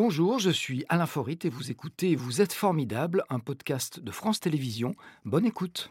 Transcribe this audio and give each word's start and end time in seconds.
Bonjour, 0.00 0.38
je 0.38 0.50
suis 0.50 0.84
Alain 0.88 1.06
Forit 1.06 1.40
et 1.42 1.48
vous 1.48 1.72
écoutez 1.72 2.14
Vous 2.14 2.40
êtes 2.40 2.52
formidable, 2.52 3.24
un 3.30 3.40
podcast 3.40 3.98
de 3.98 4.12
France 4.12 4.38
Télévisions. 4.38 4.94
Bonne 5.24 5.44
écoute. 5.44 5.90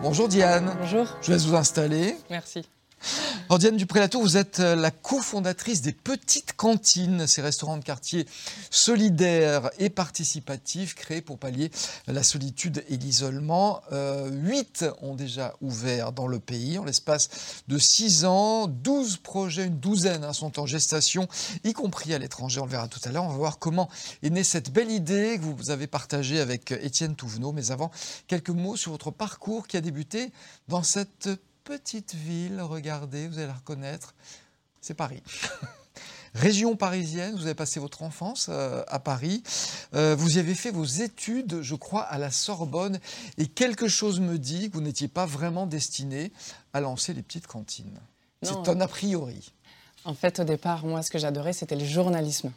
Bonjour 0.00 0.28
Diane. 0.28 0.76
Bonjour. 0.78 1.08
Je 1.22 1.32
vais 1.32 1.38
vous 1.38 1.56
installer. 1.56 2.14
Merci. 2.30 2.62
Alors 3.50 3.58
Dupré-Latour, 3.58 4.22
vous 4.22 4.38
êtes 4.38 4.60
euh, 4.60 4.74
la 4.74 4.90
cofondatrice 4.90 5.82
des 5.82 5.92
Petites 5.92 6.54
Cantines, 6.56 7.26
ces 7.26 7.42
restaurants 7.42 7.76
de 7.76 7.84
quartier 7.84 8.26
solidaires 8.70 9.70
et 9.78 9.90
participatifs 9.90 10.94
créés 10.94 11.20
pour 11.20 11.38
pallier 11.38 11.70
la 12.06 12.22
solitude 12.22 12.82
et 12.88 12.96
l'isolement. 12.96 13.82
Euh, 13.92 14.30
huit 14.30 14.86
ont 15.02 15.14
déjà 15.14 15.54
ouvert 15.60 16.12
dans 16.12 16.26
le 16.26 16.38
pays 16.38 16.78
en 16.78 16.84
l'espace 16.84 17.28
de 17.68 17.76
six 17.76 18.24
ans. 18.24 18.66
Douze 18.66 19.18
projets, 19.18 19.66
une 19.66 19.78
douzaine 19.78 20.24
hein, 20.24 20.32
sont 20.32 20.58
en 20.58 20.64
gestation, 20.64 21.28
y 21.64 21.74
compris 21.74 22.14
à 22.14 22.18
l'étranger. 22.18 22.60
On 22.60 22.64
le 22.64 22.70
verra 22.70 22.88
tout 22.88 23.00
à 23.04 23.12
l'heure. 23.12 23.24
On 23.24 23.28
va 23.28 23.36
voir 23.36 23.58
comment 23.58 23.90
est 24.22 24.30
née 24.30 24.44
cette 24.44 24.72
belle 24.72 24.90
idée 24.90 25.38
que 25.38 25.44
vous 25.44 25.70
avez 25.70 25.86
partagée 25.86 26.40
avec 26.40 26.72
Étienne 26.72 27.14
Touvenot. 27.14 27.52
Mais 27.52 27.70
avant, 27.70 27.90
quelques 28.26 28.50
mots 28.50 28.76
sur 28.76 28.92
votre 28.92 29.10
parcours 29.10 29.66
qui 29.66 29.76
a 29.76 29.82
débuté 29.82 30.32
dans 30.68 30.82
cette 30.82 31.28
petite 31.64 32.14
ville, 32.14 32.60
regardez, 32.60 33.26
vous 33.26 33.38
allez 33.38 33.46
la 33.46 33.54
reconnaître, 33.54 34.14
c'est 34.80 34.94
Paris. 34.94 35.22
Région 36.34 36.76
parisienne, 36.76 37.34
vous 37.36 37.46
avez 37.46 37.54
passé 37.54 37.80
votre 37.80 38.02
enfance 38.02 38.48
euh, 38.50 38.82
à 38.88 38.98
Paris. 38.98 39.42
Euh, 39.94 40.16
vous 40.16 40.36
y 40.36 40.40
avez 40.40 40.54
fait 40.54 40.72
vos 40.72 40.84
études, 40.84 41.62
je 41.62 41.74
crois, 41.76 42.02
à 42.02 42.18
la 42.18 42.30
Sorbonne. 42.30 42.98
Et 43.38 43.46
quelque 43.46 43.86
chose 43.86 44.20
me 44.20 44.36
dit 44.36 44.68
que 44.68 44.74
vous 44.74 44.82
n'étiez 44.82 45.06
pas 45.08 45.26
vraiment 45.26 45.66
destiné 45.66 46.32
à 46.72 46.80
lancer 46.80 47.14
les 47.14 47.22
petites 47.22 47.46
cantines. 47.46 48.00
C'est 48.42 48.68
un 48.68 48.80
a 48.80 48.88
priori. 48.88 49.52
En 50.04 50.14
fait, 50.14 50.40
au 50.40 50.44
départ, 50.44 50.84
moi, 50.84 51.02
ce 51.02 51.10
que 51.10 51.18
j'adorais, 51.18 51.52
c'était 51.52 51.76
le 51.76 51.84
journalisme. 51.84 52.52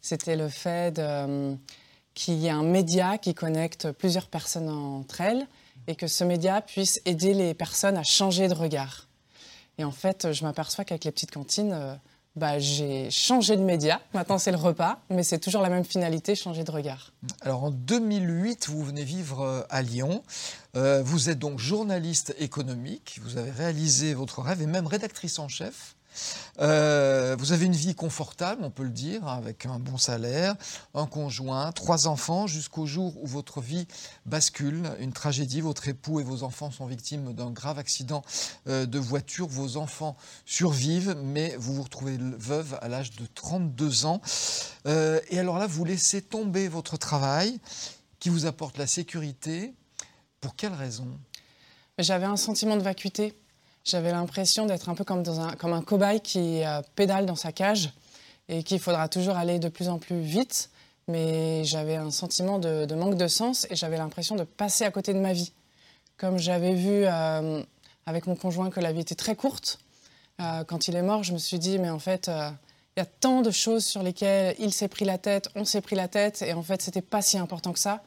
C'était 0.00 0.36
le 0.36 0.48
fait 0.48 0.98
euh, 0.98 1.54
qu'il 2.14 2.34
y 2.34 2.46
ait 2.46 2.50
un 2.50 2.62
média 2.62 3.18
qui 3.18 3.34
connecte 3.34 3.90
plusieurs 3.92 4.28
personnes 4.28 4.68
entre 4.70 5.20
elles 5.20 5.46
et 5.86 5.94
que 5.94 6.06
ce 6.06 6.24
média 6.24 6.60
puisse 6.60 7.00
aider 7.04 7.34
les 7.34 7.54
personnes 7.54 7.96
à 7.96 8.02
changer 8.02 8.48
de 8.48 8.54
regard. 8.54 9.08
Et 9.78 9.84
en 9.84 9.92
fait, 9.92 10.32
je 10.32 10.44
m'aperçois 10.44 10.84
qu'avec 10.84 11.04
les 11.04 11.12
petites 11.12 11.30
cantines, 11.30 11.72
euh, 11.72 11.94
bah, 12.38 12.58
j'ai 12.58 13.10
changé 13.10 13.56
de 13.56 13.62
média. 13.62 14.00
Maintenant, 14.14 14.38
c'est 14.38 14.50
le 14.50 14.58
repas, 14.58 15.00
mais 15.10 15.22
c'est 15.22 15.38
toujours 15.38 15.62
la 15.62 15.68
même 15.68 15.84
finalité, 15.84 16.34
changer 16.34 16.64
de 16.64 16.70
regard. 16.70 17.12
Alors, 17.40 17.64
en 17.64 17.70
2008, 17.70 18.68
vous 18.68 18.82
venez 18.84 19.04
vivre 19.04 19.40
euh, 19.40 19.62
à 19.70 19.82
Lyon. 19.82 20.22
Euh, 20.76 21.02
vous 21.02 21.30
êtes 21.30 21.38
donc 21.38 21.58
journaliste 21.58 22.34
économique. 22.38 23.20
Vous 23.22 23.38
avez 23.38 23.50
réalisé 23.50 24.14
votre 24.14 24.40
rêve 24.40 24.62
et 24.62 24.66
même 24.66 24.86
rédactrice 24.86 25.38
en 25.38 25.48
chef 25.48 25.96
euh, 26.60 27.36
vous 27.38 27.52
avez 27.52 27.66
une 27.66 27.74
vie 27.74 27.94
confortable, 27.94 28.62
on 28.64 28.70
peut 28.70 28.82
le 28.82 28.90
dire, 28.90 29.26
avec 29.28 29.66
un 29.66 29.78
bon 29.78 29.96
salaire, 29.96 30.56
un 30.94 31.06
conjoint, 31.06 31.72
trois 31.72 32.08
enfants, 32.08 32.46
jusqu'au 32.46 32.86
jour 32.86 33.16
où 33.22 33.26
votre 33.26 33.60
vie 33.60 33.86
bascule, 34.26 34.82
une 34.98 35.12
tragédie. 35.12 35.60
Votre 35.60 35.88
époux 35.88 36.20
et 36.20 36.24
vos 36.24 36.42
enfants 36.42 36.70
sont 36.70 36.86
victimes 36.86 37.32
d'un 37.32 37.50
grave 37.50 37.78
accident 37.78 38.22
euh, 38.68 38.86
de 38.86 38.98
voiture. 38.98 39.46
Vos 39.46 39.76
enfants 39.76 40.16
survivent, 40.44 41.16
mais 41.22 41.56
vous 41.56 41.74
vous 41.74 41.82
retrouvez 41.82 42.18
veuve 42.18 42.78
à 42.82 42.88
l'âge 42.88 43.12
de 43.12 43.26
32 43.34 44.06
ans. 44.06 44.20
Euh, 44.86 45.20
et 45.30 45.38
alors 45.38 45.58
là, 45.58 45.66
vous 45.66 45.84
laissez 45.84 46.22
tomber 46.22 46.68
votre 46.68 46.96
travail 46.96 47.58
qui 48.18 48.28
vous 48.28 48.46
apporte 48.46 48.78
la 48.78 48.86
sécurité. 48.86 49.74
Pour 50.40 50.56
quelle 50.56 50.74
raison? 50.74 51.06
J'avais 51.98 52.26
un 52.26 52.36
sentiment 52.36 52.76
de 52.76 52.82
vacuité 52.82 53.34
j'avais 53.88 54.12
l'impression 54.12 54.66
d'être 54.66 54.88
un 54.88 54.94
peu 54.94 55.04
comme, 55.04 55.22
un 55.72 55.82
cobaye 55.82 56.20
qui 56.20 56.64
euh, 56.64 56.82
pédale 56.94 57.26
dans 57.26 57.36
sa 57.36 57.52
cage 57.52 57.90
et 58.48 58.62
qu'il 58.62 58.78
faudra 58.78 59.08
toujours 59.08 59.36
aller 59.36 59.58
de 59.58 59.68
plus 59.68 59.88
en 59.88 59.98
plus 59.98 60.20
vite. 60.20 60.70
Mais 61.08 61.64
j'avais 61.64 61.96
un 61.96 62.10
sentiment 62.10 62.58
de, 62.58 62.94
manque 62.94 63.16
de 63.16 63.28
sens 63.28 63.66
et 63.70 63.76
j'avais 63.76 63.96
l'impression 63.96 64.36
de 64.36 64.44
passer 64.44 64.84
à 64.84 64.90
côté 64.90 65.14
de 65.14 65.18
ma 65.18 65.32
vie. 65.32 65.52
Comme 66.18 66.38
j'avais 66.38 66.74
vu 66.74 67.04
euh, 67.04 67.62
avec 68.04 68.26
mon 68.26 68.36
conjoint 68.36 68.68
que 68.68 68.80
la 68.80 68.92
vie 68.92 69.00
était 69.00 69.14
très 69.14 69.34
courte, 69.34 69.78
euh, 70.40 70.64
quand 70.64 70.88
il 70.88 70.96
est 70.96 71.02
mort, 71.02 71.22
je 71.22 71.32
me 71.32 71.38
suis 71.38 71.58
dit, 71.58 71.78
mais 71.78 71.88
en 71.88 71.98
fait, 71.98 72.28
il 72.28 73.00
y 73.00 73.02
a 73.02 73.06
tant 73.06 73.40
de 73.40 73.50
choses 73.50 73.86
sur 73.86 74.02
lesquelles 74.02 74.54
il 74.58 74.72
s'est 74.72 74.88
pris 74.88 75.06
la 75.06 75.16
tête, 75.16 75.48
on 75.54 75.64
s'est 75.64 75.80
pris 75.80 75.96
la 75.96 76.08
tête, 76.08 76.42
et 76.42 76.52
en 76.52 76.62
fait, 76.62 76.82
c'était 76.82 77.00
pas 77.00 77.22
si 77.22 77.38
important 77.38 77.72
que 77.72 77.78
ça. 77.78 78.02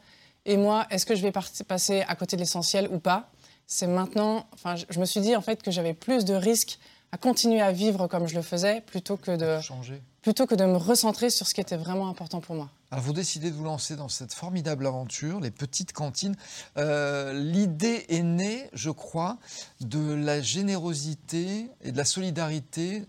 Et 0.45 0.57
moi, 0.57 0.85
est-ce 0.91 1.05
que 1.05 1.15
je 1.15 1.21
vais 1.21 1.31
passer 1.31 2.01
à 2.07 2.15
côté 2.15 2.35
de 2.35 2.41
l'essentiel 2.41 2.87
ou 2.91 2.99
pas? 2.99 3.30
C'est 3.71 3.87
maintenant, 3.87 4.45
enfin, 4.53 4.75
je 4.75 4.99
me 4.99 5.05
suis 5.05 5.21
dit 5.21 5.33
en 5.33 5.41
fait 5.41 5.63
que 5.63 5.71
j'avais 5.71 5.93
plus 5.93 6.25
de 6.25 6.33
risques 6.33 6.77
à 7.13 7.17
continuer 7.17 7.61
à 7.61 7.71
vivre 7.71 8.07
comme 8.07 8.27
je 8.27 8.35
le 8.35 8.41
faisais 8.41 8.81
plutôt 8.81 9.15
que 9.15 9.31
de 9.33 9.61
changer. 9.61 10.01
plutôt 10.21 10.45
que 10.45 10.55
de 10.55 10.65
me 10.65 10.75
recentrer 10.75 11.29
sur 11.29 11.47
ce 11.47 11.53
qui 11.53 11.61
était 11.61 11.77
vraiment 11.77 12.09
important 12.09 12.41
pour 12.41 12.55
moi. 12.55 12.69
Alors 12.91 13.01
vous 13.05 13.13
décidez 13.13 13.49
de 13.49 13.55
vous 13.55 13.63
lancer 13.63 13.95
dans 13.95 14.09
cette 14.09 14.33
formidable 14.33 14.85
aventure, 14.85 15.39
les 15.39 15.51
petites 15.51 15.93
cantines. 15.93 16.35
Euh, 16.75 17.31
l'idée 17.31 18.05
est 18.09 18.23
née, 18.23 18.69
je 18.73 18.89
crois, 18.89 19.37
de 19.79 20.15
la 20.15 20.41
générosité 20.41 21.69
et 21.81 21.93
de 21.93 21.97
la 21.97 22.05
solidarité 22.05 23.05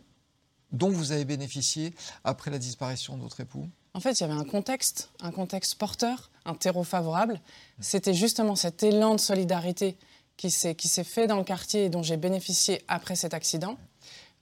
dont 0.71 0.91
vous 0.91 1.11
avez 1.11 1.25
bénéficié 1.25 1.93
après 2.22 2.53
la 2.53 2.59
disparition 2.59 3.17
de 3.17 3.22
votre 3.22 3.41
époux. 3.41 3.69
En 3.95 4.01
fait, 4.01 4.12
il 4.12 4.21
y 4.21 4.25
avait 4.25 4.41
un 4.41 4.45
contexte, 4.45 5.11
un 5.21 5.33
contexte 5.33 5.75
porteur, 5.75 6.31
un 6.45 6.55
terreau 6.55 6.84
favorable. 6.84 7.41
C'était 7.81 8.15
justement 8.15 8.55
cet 8.55 8.84
élan 8.84 9.17
de 9.17 9.21
solidarité 9.21 9.99
qui 10.48 10.88
s'est 10.88 11.04
fait 11.04 11.26
dans 11.26 11.36
le 11.36 11.44
quartier 11.44 11.84
et 11.84 11.88
dont 11.88 12.03
j'ai 12.03 12.16
bénéficié 12.16 12.82
après 12.88 13.16
cet 13.16 13.34
accident. 13.34 13.76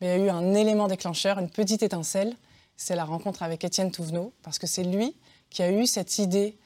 Mais 0.01 0.07
il 0.07 0.11
y 0.11 0.23
a 0.23 0.27
eu 0.27 0.31
un 0.31 0.55
élément 0.55 0.89
déclencheur, 0.89 1.39
une 1.39 1.51
petite 1.51 1.83
étincelle, 1.83 2.35
c'est 2.77 2.97
la 2.97 3.05
rencontre 3.05 3.43
avec 3.43 3.63
Étienne 3.65 3.91
Touvenot, 3.91 4.33
parce 4.43 4.59
que 4.59 4.67
c'est 4.67 4.85
lui 4.85 5.15
qui 5.51 5.63
a 5.63 5.71
eu 5.71 5.87
cette 5.87 6.19
idée 6.19 6.57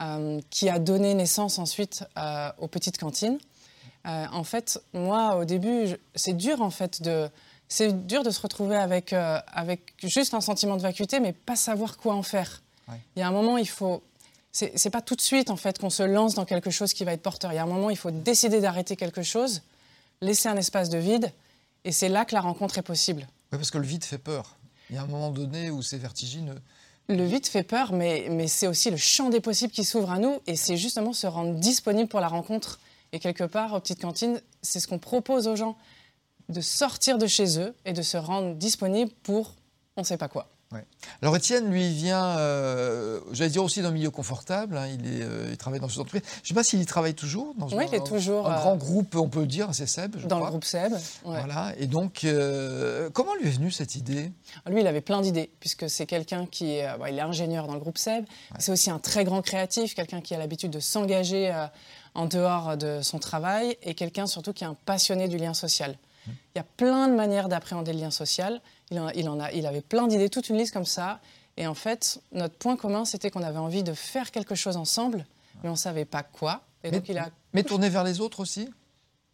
euh, 0.00 0.40
qui 0.50 0.68
a 0.68 0.78
donné 0.78 1.14
naissance 1.14 1.58
ensuite 1.58 2.04
euh, 2.18 2.50
aux 2.58 2.68
petites 2.68 2.98
cantines. 2.98 3.38
Euh, 4.06 4.26
en 4.32 4.44
fait, 4.44 4.82
moi, 4.92 5.36
au 5.36 5.44
début, 5.44 5.96
c'est 6.14 6.36
dur 6.36 6.60
en 6.60 6.70
fait 6.70 7.00
de, 7.00 7.30
c'est 7.68 8.06
dur 8.06 8.22
de 8.22 8.30
se 8.30 8.40
retrouver 8.40 8.76
avec, 8.76 9.14
avec 9.14 9.94
juste 10.02 10.34
un 10.34 10.40
sentiment 10.42 10.76
de 10.76 10.82
vacuité, 10.82 11.20
mais 11.20 11.32
pas 11.32 11.56
savoir 11.56 11.96
quoi 11.96 12.14
en 12.14 12.22
faire. 12.22 12.62
Il 13.16 13.20
y 13.20 13.22
a 13.22 13.28
un 13.28 13.32
moment, 13.32 13.56
il 13.56 13.68
faut 13.68 14.02
c'est 14.52 14.90
pas 14.90 15.00
tout 15.00 15.16
de 15.16 15.20
suite 15.20 15.50
en 15.50 15.56
fait 15.56 15.78
qu'on 15.78 15.90
se 15.90 16.02
lance 16.02 16.34
dans 16.34 16.44
quelque 16.44 16.70
chose 16.70 16.92
qui 16.92 17.04
va 17.04 17.12
être 17.12 17.22
porteur. 17.22 17.52
Il 17.52 17.56
y 17.56 17.58
a 17.58 17.62
un 17.62 17.66
moment, 17.66 17.90
il 17.90 17.96
faut 17.96 18.10
décider 18.10 18.60
d'arrêter 18.60 18.96
quelque 18.96 19.22
chose, 19.22 19.62
laisser 20.20 20.48
un 20.48 20.56
espace 20.56 20.90
de 20.90 20.98
vide, 20.98 21.32
et 21.84 21.92
c'est 21.92 22.08
là 22.08 22.24
que 22.24 22.34
la 22.34 22.42
rencontre 22.42 22.78
est 22.78 22.82
possible. 22.82 23.26
Oui, 23.52 23.58
parce 23.58 23.70
que 23.70 23.78
le 23.78 23.86
vide 23.86 24.04
fait 24.04 24.18
peur. 24.18 24.56
Il 24.90 24.96
y 24.96 24.98
a 24.98 25.02
un 25.02 25.06
moment 25.06 25.30
donné 25.30 25.70
où 25.70 25.82
c'est 25.82 25.96
vertigineux. 25.96 26.60
Le 27.08 27.24
vide 27.24 27.46
fait 27.46 27.62
peur, 27.62 27.92
mais, 27.92 28.28
mais 28.30 28.46
c'est 28.46 28.66
aussi 28.66 28.90
le 28.90 28.96
champ 28.96 29.30
des 29.30 29.40
possibles 29.40 29.72
qui 29.72 29.84
s'ouvre 29.84 30.10
à 30.10 30.18
nous, 30.18 30.38
et 30.46 30.54
c'est 30.54 30.76
justement 30.76 31.12
se 31.12 31.26
rendre 31.26 31.54
disponible 31.54 32.08
pour 32.08 32.20
la 32.20 32.28
rencontre. 32.28 32.78
Et 33.12 33.18
quelque 33.18 33.44
part, 33.44 33.72
aux 33.72 33.80
petites 33.80 34.00
cantines, 34.00 34.40
c'est 34.62 34.80
ce 34.80 34.86
qu'on 34.86 34.98
propose 34.98 35.48
aux 35.48 35.56
gens, 35.56 35.76
de 36.48 36.60
sortir 36.60 37.18
de 37.18 37.26
chez 37.26 37.58
eux 37.58 37.74
et 37.84 37.92
de 37.92 38.02
se 38.02 38.16
rendre 38.16 38.54
disponible 38.54 39.10
pour 39.22 39.54
on 39.96 40.02
ne 40.02 40.06
sait 40.06 40.16
pas 40.16 40.28
quoi. 40.28 40.48
Alors 41.20 41.36
Étienne, 41.36 41.70
lui, 41.70 41.88
vient, 41.92 42.38
euh, 42.38 43.20
j'allais 43.32 43.50
dire 43.50 43.62
aussi 43.62 43.82
d'un 43.82 43.90
milieu 43.90 44.10
confortable. 44.10 44.76
Hein, 44.76 44.88
il, 44.88 45.06
est, 45.06 45.22
euh, 45.22 45.48
il 45.50 45.56
travaille 45.56 45.80
dans 45.80 45.88
ce 45.88 46.00
entreprise. 46.00 46.22
Je 46.36 46.40
ne 46.40 46.46
sais 46.48 46.54
pas 46.54 46.64
s'il 46.64 46.80
y 46.80 46.86
travaille 46.86 47.14
toujours. 47.14 47.54
Dans 47.56 47.68
oui, 47.68 47.84
il 47.88 47.94
est 47.94 48.06
toujours. 48.06 48.50
Un, 48.50 48.56
grand 48.56 48.74
euh, 48.74 48.76
groupe, 48.76 49.14
on 49.14 49.28
peut 49.28 49.40
le 49.40 49.46
dire, 49.46 49.68
c'est 49.72 49.86
Seb. 49.86 50.16
Je 50.18 50.26
dans 50.26 50.40
le 50.40 50.46
groupe 50.46 50.64
Seb. 50.64 50.92
Voilà. 51.24 51.72
Et 51.78 51.86
donc, 51.86 52.26
comment 53.12 53.34
lui 53.36 53.48
est 53.48 53.52
venue 53.52 53.70
cette 53.70 53.94
idée? 53.94 54.32
Lui, 54.66 54.80
il 54.80 54.86
avait 54.86 55.00
plein 55.00 55.20
d'idées, 55.20 55.50
puisque 55.60 55.88
c'est 55.88 56.06
quelqu'un 56.06 56.46
qui 56.46 56.72
est, 56.72 56.88
il 57.08 57.18
est 57.18 57.22
ingénieur 57.22 57.66
dans 57.66 57.74
le 57.74 57.80
groupe 57.80 57.98
Seb. 57.98 58.24
C'est 58.58 58.72
aussi 58.72 58.90
un 58.90 58.98
très 58.98 59.24
grand 59.24 59.42
créatif, 59.42 59.94
quelqu'un 59.94 60.20
qui 60.20 60.34
a 60.34 60.38
l'habitude 60.38 60.70
de 60.70 60.80
s'engager 60.80 61.52
en 62.14 62.26
dehors 62.26 62.76
de 62.76 63.00
son 63.02 63.18
travail, 63.18 63.76
et 63.82 63.94
quelqu'un 63.94 64.26
surtout 64.26 64.52
qui 64.52 64.64
est 64.64 64.66
un 64.66 64.76
passionné 64.86 65.28
du 65.28 65.36
lien 65.36 65.54
social. 65.54 65.96
Il 66.26 66.56
y 66.56 66.60
a 66.60 66.64
plein 66.64 67.08
de 67.08 67.14
manières 67.14 67.48
d'appréhender 67.48 67.92
le 67.92 68.00
lien 68.00 68.10
social. 68.10 68.60
Il, 68.90 68.98
en, 69.28 69.40
a, 69.40 69.52
il 69.52 69.66
avait 69.66 69.80
plein 69.80 70.06
d'idées, 70.06 70.28
toute 70.28 70.48
une 70.48 70.56
liste 70.56 70.72
comme 70.72 70.84
ça. 70.84 71.20
Et 71.56 71.66
en 71.66 71.74
fait, 71.74 72.20
notre 72.32 72.54
point 72.54 72.76
commun, 72.76 73.04
c'était 73.04 73.30
qu'on 73.30 73.42
avait 73.42 73.58
envie 73.58 73.82
de 73.82 73.92
faire 73.92 74.30
quelque 74.30 74.54
chose 74.54 74.76
ensemble, 74.76 75.26
mais 75.62 75.68
on 75.68 75.72
ne 75.72 75.76
savait 75.76 76.04
pas 76.04 76.22
quoi. 76.22 76.62
Et 76.84 76.90
mais, 76.90 76.98
donc 76.98 77.08
il 77.08 77.18
a... 77.18 77.28
mais 77.52 77.62
tourner 77.62 77.88
vers 77.88 78.04
les 78.04 78.20
autres 78.20 78.40
aussi? 78.40 78.68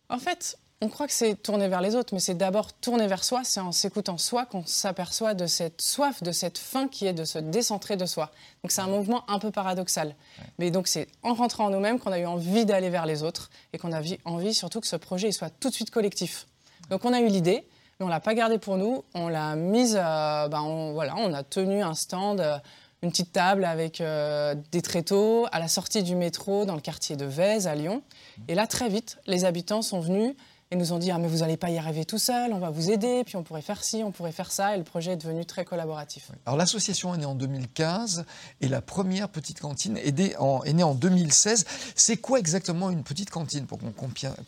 En 0.09 0.19
fait, 0.19 0.59
on 0.81 0.89
croit 0.89 1.07
que 1.07 1.13
c'est 1.13 1.35
tourner 1.35 1.67
vers 1.69 1.81
les 1.81 1.97
autres, 1.97 2.15
mais 2.15 2.21
c'est 2.21 2.35
d'abord 2.35 2.73
tourner 2.73 3.07
vers 3.07 3.25
soi. 3.25 3.43
C'est 3.45 3.61
en 3.61 3.73
s'écoutant 3.73 4.19
soi 4.19 4.47
qu'on 4.47 4.65
s'aperçoit 4.65 5.35
de 5.35 5.47
cette 5.47 5.83
soif, 5.83 6.23
de 6.23 6.31
cette 6.31 6.59
faim 6.59 6.89
qui 6.89 7.07
est 7.07 7.13
de 7.13 7.25
se 7.25 7.39
décentrer 7.39 7.97
de 7.97 8.07
soi. 8.07 8.31
Donc 8.63 8.71
c'est 8.71 8.81
un 8.81 8.87
mouvement 8.87 9.29
un 9.29 9.39
peu 9.39 9.51
paradoxal. 9.51 10.15
Mais 10.59 10.71
donc 10.71 10.87
c'est 10.87 11.09
en 11.23 11.35
rentrant 11.35 11.67
en 11.67 11.71
nous-mêmes 11.71 11.99
qu'on 11.99 12.13
a 12.13 12.19
eu 12.19 12.27
envie 12.27 12.65
d'aller 12.65 12.91
vers 12.91 13.07
les 13.07 13.23
autres 13.23 13.51
et 13.73 13.79
qu'on 13.79 13.93
a 13.93 14.01
envie 14.25 14.55
surtout 14.55 14.81
que 14.81 14.87
ce 14.87 14.97
projet 14.97 15.33
soit 15.33 15.51
tout 15.51 15.69
de 15.69 15.75
suite 15.75 15.91
collectif. 15.91 16.47
Donc 16.91 17.05
on 17.05 17.13
a 17.13 17.21
eu 17.21 17.29
l'idée, 17.29 17.65
mais 17.99 18.07
on 18.07 18.09
l'a 18.09 18.21
pas 18.21 18.35
gardé 18.35 18.59
pour 18.59 18.77
nous. 18.77 19.05
On 19.15 19.29
l'a 19.29 19.57
mise, 19.57 19.95
ben, 19.95 20.61
on, 20.63 20.93
voilà, 20.93 21.15
on 21.17 21.33
a 21.33 21.43
tenu 21.43 21.83
un 21.83 21.95
stand, 21.95 22.41
euh, 22.41 22.59
une 23.03 23.11
petite 23.11 23.33
table 23.33 23.65
avec 23.65 24.01
euh, 24.01 24.55
des 24.73 24.83
tréteaux 24.83 25.47
à 25.53 25.59
la 25.59 25.69
sortie 25.69 26.03
du 26.03 26.17
métro 26.17 26.65
dans 26.65 26.75
le 26.75 26.81
quartier 26.81 27.17
de 27.17 27.25
Vèze 27.25 27.67
à 27.67 27.75
Lyon. 27.75 28.03
Et 28.49 28.55
là, 28.55 28.67
très 28.67 28.89
vite, 28.89 29.19
les 29.27 29.45
habitants 29.45 29.83
sont 29.83 30.01
venus 30.01 30.35
et 30.71 30.77
nous 30.77 30.93
ont 30.93 30.99
dit 30.99 31.11
ah 31.11 31.19
mais 31.19 31.29
vous 31.29 31.39
n'allez 31.39 31.57
pas 31.57 31.71
y 31.71 31.79
arriver 31.79 32.05
tout 32.05 32.19
seul, 32.19 32.53
on 32.53 32.59
va 32.59 32.71
vous 32.71 32.91
aider, 32.91 33.23
puis 33.25 33.37
on 33.37 33.43
pourrait 33.43 33.63
faire 33.63 33.83
ci, 33.83 34.03
on 34.05 34.13
pourrait 34.13 34.33
faire 34.33 34.53
ça, 34.53 34.75
et 34.75 34.79
le 34.79 34.85
projet 34.85 35.13
est 35.13 35.17
devenu 35.17 35.47
très 35.47 35.65
collaboratif. 35.65 36.31
Alors 36.47 36.57
l'association 36.57 37.15
est 37.15 37.19
née 37.19 37.27
en 37.27 37.35
2015 37.35 38.25
et 38.61 38.69
la 38.69 38.81
première 38.81 39.29
petite 39.29 39.61
cantine 39.61 39.97
est 39.97 40.17
née 40.17 40.37
en, 40.37 40.63
est 40.65 40.73
née 40.73 40.83
en 40.83 40.95
2016. 40.95 41.65
C'est 41.95 42.19
quoi 42.19 42.39
exactement 42.39 42.91
une 42.91 43.03
petite 43.03 43.31
cantine 43.31 43.67
pour 43.67 43.79
qu'on 43.79 43.93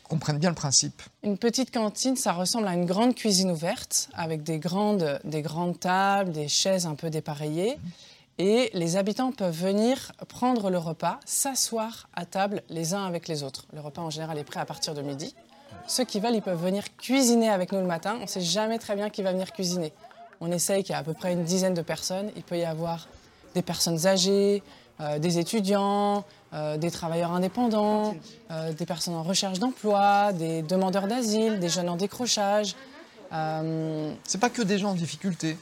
comprenne 0.05 0.38
bien 0.38 0.50
le 0.50 0.55
principe? 0.55 1.02
Une 1.22 1.38
petite 1.38 1.72
cantine, 1.72 2.17
ça 2.17 2.32
ressemble 2.32 2.69
à 2.69 2.75
une 2.75 2.87
grande 2.87 3.14
cuisine 3.14 3.50
ouverte 3.50 4.08
avec 4.14 4.43
des 4.43 4.58
grandes, 4.58 5.20
des 5.25 5.43
grandes 5.43 5.78
tables, 5.81 6.32
des 6.32 6.49
chaises 6.49 6.87
un 6.87 6.94
peu 6.94 7.11
dépareillées. 7.11 7.78
Et 8.38 8.70
les 8.73 8.96
habitants 8.96 9.32
peuvent 9.32 9.55
venir 9.55 10.12
prendre 10.28 10.70
le 10.70 10.78
repas, 10.78 11.20
s'asseoir 11.26 12.08
à 12.14 12.25
table 12.25 12.62
les 12.70 12.94
uns 12.94 13.05
avec 13.05 13.28
les 13.28 13.43
autres. 13.43 13.66
Le 13.75 13.81
repas 13.81 14.00
en 14.00 14.08
général 14.08 14.38
est 14.38 14.44
prêt 14.44 14.61
à 14.61 14.64
partir 14.64 14.94
de 14.94 15.02
midi. 15.02 15.34
Ceux 15.87 16.05
qui 16.05 16.20
veulent, 16.20 16.34
ils 16.34 16.43
peuvent 16.43 16.62
venir 16.62 16.84
cuisiner 16.96 17.50
avec 17.50 17.72
nous 17.72 17.81
le 17.81 17.87
matin. 17.87 18.17
On 18.19 18.22
ne 18.22 18.26
sait 18.26 18.40
jamais 18.40 18.78
très 18.78 18.94
bien 18.94 19.11
qui 19.11 19.22
va 19.22 19.32
venir 19.32 19.52
cuisiner. 19.52 19.93
On 20.40 20.50
essaye 20.50 20.82
qu'il 20.82 20.93
y 20.93 20.96
ait 20.96 21.00
à 21.00 21.05
peu 21.05 21.14
près 21.14 21.32
une 21.32 21.44
dizaine 21.44 21.75
de 21.75 21.82
personnes. 21.82 22.31
Il 22.37 22.43
peut 22.43 22.58
y 22.58 22.64
avoir 22.64 23.08
des 23.55 23.62
personnes 23.62 24.06
âgées, 24.06 24.62
euh, 25.00 25.19
des 25.19 25.38
étudiants, 25.38 26.25
euh, 26.52 26.76
des 26.76 26.90
travailleurs 26.90 27.32
indépendants, 27.32 28.14
euh, 28.50 28.72
des 28.72 28.84
personnes 28.84 29.14
en 29.14 29.22
recherche 29.22 29.58
d'emploi, 29.58 30.32
des 30.32 30.61
demandeurs 30.62 31.06
d'asile, 31.06 31.58
des 31.58 31.70
jeunes 31.70 31.88
en 31.88 31.96
décrochage. 31.96 32.75
C'est 33.31 34.40
pas 34.40 34.50
que 34.50 34.62
des 34.62 34.78
gens 34.78 34.90
en 34.90 34.94
difficulté. 34.94 35.56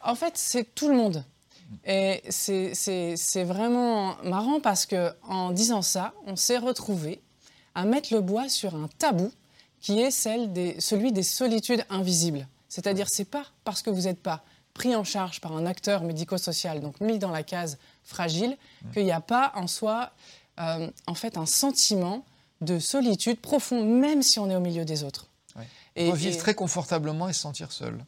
En 0.00 0.14
fait, 0.14 0.32
c'est 0.36 0.74
tout 0.74 0.88
le 0.88 0.96
monde. 0.96 1.24
Et 1.84 2.22
c'est 2.30 3.44
vraiment 3.44 4.16
marrant 4.24 4.58
parce 4.60 4.86
qu'en 4.86 5.50
disant 5.50 5.82
ça, 5.82 6.12
on 6.26 6.34
s'est 6.34 6.58
retrouvé 6.58 7.20
à 7.74 7.84
mettre 7.84 8.12
le 8.12 8.20
bois 8.20 8.48
sur 8.48 8.74
un 8.74 8.88
tabou 8.98 9.30
qui 9.80 10.00
est 10.00 10.10
celle 10.10 10.52
des, 10.52 10.80
celui 10.80 11.12
des 11.12 11.22
solitudes 11.22 11.84
invisibles. 11.90 12.46
C'est-à-dire, 12.68 13.08
c'est 13.10 13.24
pas 13.24 13.44
parce 13.64 13.82
que 13.82 13.90
vous 13.90 14.02
n'êtes 14.02 14.20
pas 14.20 14.42
pris 14.74 14.96
en 14.96 15.04
charge 15.04 15.40
par 15.40 15.52
un 15.52 15.66
acteur 15.66 16.02
médico-social, 16.02 16.80
donc 16.80 17.00
mis 17.00 17.18
dans 17.18 17.30
la 17.30 17.42
case 17.42 17.78
fragile, 18.04 18.56
qu'il 18.94 19.04
n'y 19.04 19.12
a 19.12 19.20
pas 19.20 19.52
en 19.54 19.66
soi, 19.66 20.12
euh, 20.60 20.88
en 21.06 21.14
fait, 21.14 21.36
un 21.36 21.46
sentiment 21.46 22.24
de 22.60 22.78
solitude 22.78 23.40
profond, 23.40 23.84
même 23.84 24.22
si 24.22 24.38
on 24.38 24.48
est 24.48 24.56
au 24.56 24.60
milieu 24.60 24.84
des 24.84 25.04
autres. 25.04 25.26
Et, 25.94 26.08
on 26.08 26.12
peut 26.12 26.16
vivre 26.16 26.38
très 26.38 26.54
confortablement 26.54 27.28
et 27.28 27.34
se 27.34 27.40
sentir 27.40 27.70
seul. 27.72 28.02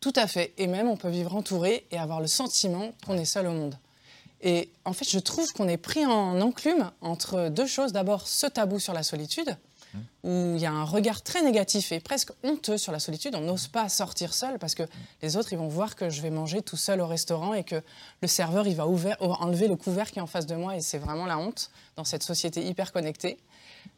Tout 0.00 0.12
à 0.16 0.26
fait. 0.26 0.52
Et 0.58 0.66
même, 0.66 0.88
on 0.88 0.96
peut 0.96 1.08
vivre 1.08 1.36
entouré 1.36 1.86
et 1.90 1.98
avoir 1.98 2.20
le 2.20 2.26
sentiment 2.26 2.92
qu'on 3.06 3.16
est 3.16 3.24
seul 3.24 3.46
au 3.46 3.52
monde. 3.52 3.78
Et 4.42 4.70
en 4.84 4.92
fait, 4.92 5.08
je 5.08 5.18
trouve 5.18 5.52
qu'on 5.52 5.68
est 5.68 5.76
pris 5.76 6.04
en 6.04 6.40
enclume 6.40 6.90
entre 7.00 7.48
deux 7.48 7.66
choses. 7.66 7.92
D'abord, 7.92 8.28
ce 8.28 8.46
tabou 8.46 8.78
sur 8.78 8.92
la 8.92 9.02
solitude, 9.02 9.56
où 10.24 10.52
il 10.54 10.60
y 10.60 10.66
a 10.66 10.72
un 10.72 10.84
regard 10.84 11.22
très 11.22 11.42
négatif 11.42 11.92
et 11.92 12.00
presque 12.00 12.32
honteux 12.42 12.76
sur 12.76 12.92
la 12.92 12.98
solitude. 12.98 13.34
On 13.34 13.40
n'ose 13.40 13.68
pas 13.68 13.88
sortir 13.88 14.34
seul 14.34 14.58
parce 14.58 14.74
que 14.74 14.82
les 15.22 15.36
autres, 15.36 15.52
ils 15.52 15.58
vont 15.58 15.68
voir 15.68 15.96
que 15.96 16.10
je 16.10 16.20
vais 16.20 16.30
manger 16.30 16.62
tout 16.62 16.76
seul 16.76 17.00
au 17.00 17.06
restaurant 17.06 17.54
et 17.54 17.64
que 17.64 17.82
le 18.20 18.28
serveur, 18.28 18.66
il 18.66 18.76
va 18.76 18.86
enlever 18.86 19.68
le 19.68 19.76
couvert 19.76 20.10
qui 20.10 20.18
est 20.18 20.22
en 20.22 20.26
face 20.26 20.46
de 20.46 20.54
moi 20.54 20.76
et 20.76 20.80
c'est 20.80 20.98
vraiment 20.98 21.26
la 21.26 21.38
honte 21.38 21.70
dans 21.96 22.04
cette 22.04 22.22
société 22.22 22.66
hyper 22.66 22.92
connectée. 22.92 23.38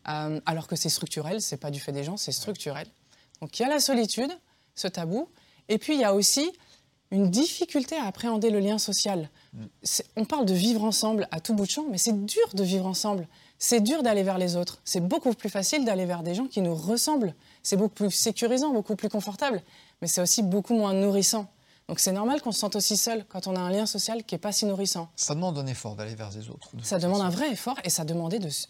Euh, 0.08 0.40
alors 0.46 0.69
que 0.69 0.76
c'est 0.76 0.88
structurel, 0.88 1.40
c'est 1.40 1.56
pas 1.56 1.70
du 1.70 1.81
fait 1.81 1.93
des 1.93 2.05
gens, 2.05 2.17
c'est 2.17 2.32
structurel. 2.32 2.87
Donc 3.40 3.58
il 3.58 3.62
y 3.62 3.64
a 3.64 3.69
la 3.69 3.81
solitude, 3.81 4.31
ce 4.75 4.88
tabou, 4.88 5.29
et 5.69 5.79
puis 5.79 5.94
il 5.94 6.00
y 6.00 6.05
a 6.05 6.14
aussi 6.14 6.52
une 7.11 7.31
difficulté 7.31 7.97
à 7.97 8.05
appréhender 8.05 8.51
le 8.51 8.61
lien 8.61 8.79
social. 8.79 9.31
On 10.17 10.25
parle 10.25 10.45
de 10.45 10.55
vivre 10.55 10.85
ensemble 10.85 11.27
à 11.31 11.41
tout 11.41 11.55
bout 11.55 11.65
de 11.65 11.71
champ, 11.71 11.87
mais 11.91 11.99
c'est 11.99 12.27
dur 12.27 12.49
de 12.55 12.63
vivre 12.63 12.87
ensemble. 12.87 13.27
C'est 13.59 13.81
dur 13.81 14.03
d'aller 14.03 14.23
vers 14.23 14.39
les 14.39 14.57
autres. 14.57 14.81
C'est 14.85 15.01
beaucoup 15.01 15.33
plus 15.33 15.49
facile 15.49 15.85
d'aller 15.85 16.05
vers 16.05 16.23
des 16.23 16.35
gens 16.35 16.47
qui 16.47 16.61
nous 16.61 16.75
ressemblent. 16.75 17.35
C'est 17.63 17.77
beaucoup 17.77 17.95
plus 17.95 18.11
sécurisant, 18.11 18.73
beaucoup 18.73 18.95
plus 18.95 19.09
confortable, 19.09 19.63
mais 20.01 20.09
c'est 20.09 20.21
aussi 20.21 20.43
beaucoup 20.43 20.75
moins 20.75 20.93
nourrissant. 20.93 21.47
Donc 21.89 22.01
c'est 22.01 22.13
normal 22.13 22.43
qu'on 22.43 22.53
se 22.53 22.59
sente 22.59 22.77
aussi 22.77 22.99
seul 22.99 23.25
quand 23.31 23.47
on 23.47 23.57
a 23.57 23.61
un 23.61 23.71
lien 23.71 23.87
social 23.87 24.23
qui 24.23 24.35
n'est 24.35 24.39
pas 24.39 24.53
si 24.53 24.67
nourrissant. 24.67 25.09
Ça 25.17 25.35
demande 25.35 25.57
un 25.57 25.67
effort 25.67 25.97
d'aller 25.97 26.15
vers 26.15 26.31
les 26.31 26.51
autres. 26.51 26.71
ça 26.83 26.99
demande 26.99 27.23
un 27.23 27.31
vrai 27.31 27.51
effort 27.51 27.79
et 27.83 27.89
ça, 27.89 28.05
de, 28.05 28.15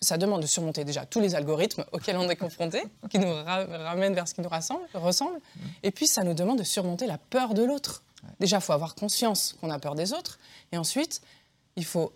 ça 0.00 0.17
demande 0.19 0.40
de 0.40 0.46
surmonter 0.46 0.85
déjà 0.85 1.05
tous 1.05 1.19
les 1.19 1.35
algorithmes 1.35 1.85
auxquels 1.90 2.17
on 2.17 2.29
est 2.31 2.37
confronté, 2.37 2.81
qui 3.11 3.19
nous 3.19 3.32
ramènent 3.32 4.14
vers 4.14 4.29
ce 4.29 4.35
qui 4.35 4.40
nous 4.40 4.49
ressemble. 4.49 4.82
ressemble. 4.94 5.35
Mmh. 5.35 5.61
Et 5.82 5.90
puis 5.90 6.06
ça 6.06 6.23
nous 6.23 6.35
demande 6.35 6.58
de 6.58 6.62
surmonter 6.62 7.08
la 7.08 7.19
peur 7.19 7.55
de 7.55 7.64
l'autre. 7.64 8.05
Déjà, 8.40 8.58
il 8.58 8.62
faut 8.62 8.72
avoir 8.72 8.94
conscience 8.94 9.54
qu'on 9.60 9.70
a 9.70 9.78
peur 9.78 9.94
des 9.94 10.12
autres. 10.12 10.38
Et 10.72 10.78
ensuite, 10.78 11.20
il 11.76 11.84
faut, 11.84 12.12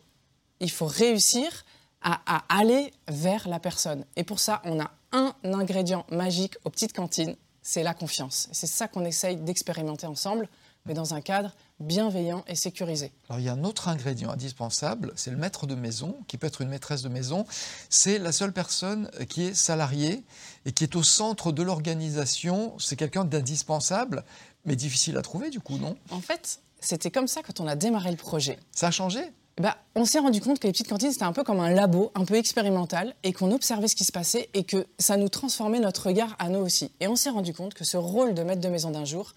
il 0.60 0.70
faut 0.70 0.87
réussir 0.87 1.64
à, 2.00 2.20
à, 2.26 2.44
aller 2.49 2.93
vers 3.08 3.49
la 3.49 3.60
personne. 3.60 4.04
Et 4.16 4.25
pour 4.25 4.40
ça, 4.40 4.60
on 4.64 4.81
a 4.81 4.90
un 5.12 5.34
ingrédient 5.44 6.04
magique 6.10 6.56
aux 6.64 6.70
petites 6.70 6.94
cantines, 6.94 7.37
c'est 7.62 7.82
la 7.82 7.94
confiance. 7.94 8.49
C'est 8.52 8.66
ça 8.66 8.88
qu'on 8.88 9.04
essaye 9.04 9.37
d'expérimenter 9.37 10.06
ensemble, 10.06 10.49
mais 10.87 10.94
dans 10.94 11.14
un 11.14 11.20
cadre 11.20 11.54
bienveillant 11.78 12.44
et 12.46 12.54
sécurisé. 12.54 13.12
Alors 13.28 13.40
il 13.40 13.44
y 13.44 13.49
a 13.49 13.52
un 13.52 13.64
autre 13.64 13.88
ingrédient 13.88 14.31
indispensable, 14.31 15.12
c'est 15.16 15.31
le 15.31 15.37
maître 15.37 15.66
de 15.66 15.75
maison, 15.75 16.16
qui 16.26 16.38
peut 16.38 16.46
être 16.46 16.60
une 16.60 16.69
maîtresse 16.69 17.02
de 17.02 17.08
maison. 17.08 17.46
C'est 17.88 18.19
la 18.19 18.32
seule 18.32 18.52
personne 18.52 19.10
qui 19.28 19.44
est 19.44 19.54
salariée 19.54 20.25
et 20.64 20.72
qui 20.72 20.84
est 20.84 20.96
au 20.96 21.02
centre 21.02 21.52
de 21.52 21.62
l'organisation. 21.62 22.76
C'est 22.78 22.96
quelqu'un 22.96 23.25
d'indispensable. 23.25 24.25
Mais 24.64 24.76
difficile 24.76 25.17
à 25.17 25.23
trouver, 25.23 25.50
du 25.50 25.61
coup, 25.61 25.76
non? 25.79 25.97
En 26.11 26.20
fait, 26.20 26.61
c'était 26.81 27.11
comme 27.11 27.29
ça 27.29 27.43
quand 27.43 27.61
on 27.61 27.67
a 27.67 27.76
démarré 27.76 28.11
le 28.11 28.17
projet. 28.17 28.59
Ça 28.73 28.88
a 28.88 28.91
changé? 28.91 29.20
Bah, 29.61 29.76
on 29.94 30.05
s'est 30.05 30.19
rendu 30.19 30.41
compte 30.41 30.61
que 30.61 30.67
les 30.67 30.73
petites 30.73 30.88
cantines, 30.88 31.12
c'était 31.12 31.25
un 31.25 31.32
peu 31.32 31.44
comme 31.44 31.61
un 31.61 31.70
labo, 31.70 32.11
un 32.14 32.25
peu 32.25 32.37
expérimental, 32.37 33.14
et 33.23 33.32
qu'on 33.32 33.53
observait 33.53 33.88
ce 33.88 33.97
qui 33.97 34.05
se 34.05 34.12
passait, 34.12 34.49
et 34.55 34.64
que 34.64 34.87
ça 34.99 35.17
nous 35.17 35.29
transformait 35.29 35.81
notre 35.81 36.06
regard 36.06 36.37
à 36.38 36.49
nous 36.49 36.61
aussi. 36.61 36.91
Et 37.00 37.09
on 37.09 37.17
s'est 37.17 37.31
rendu 37.31 37.53
compte 37.53 37.75
que 37.75 37.85
ce 37.85 37.97
rôle 37.97 38.35
de 38.35 38.43
maître 38.43 38.61
de 38.61 38.69
maison 38.69 38.91
d'un 38.91 39.05
jour, 39.05 39.35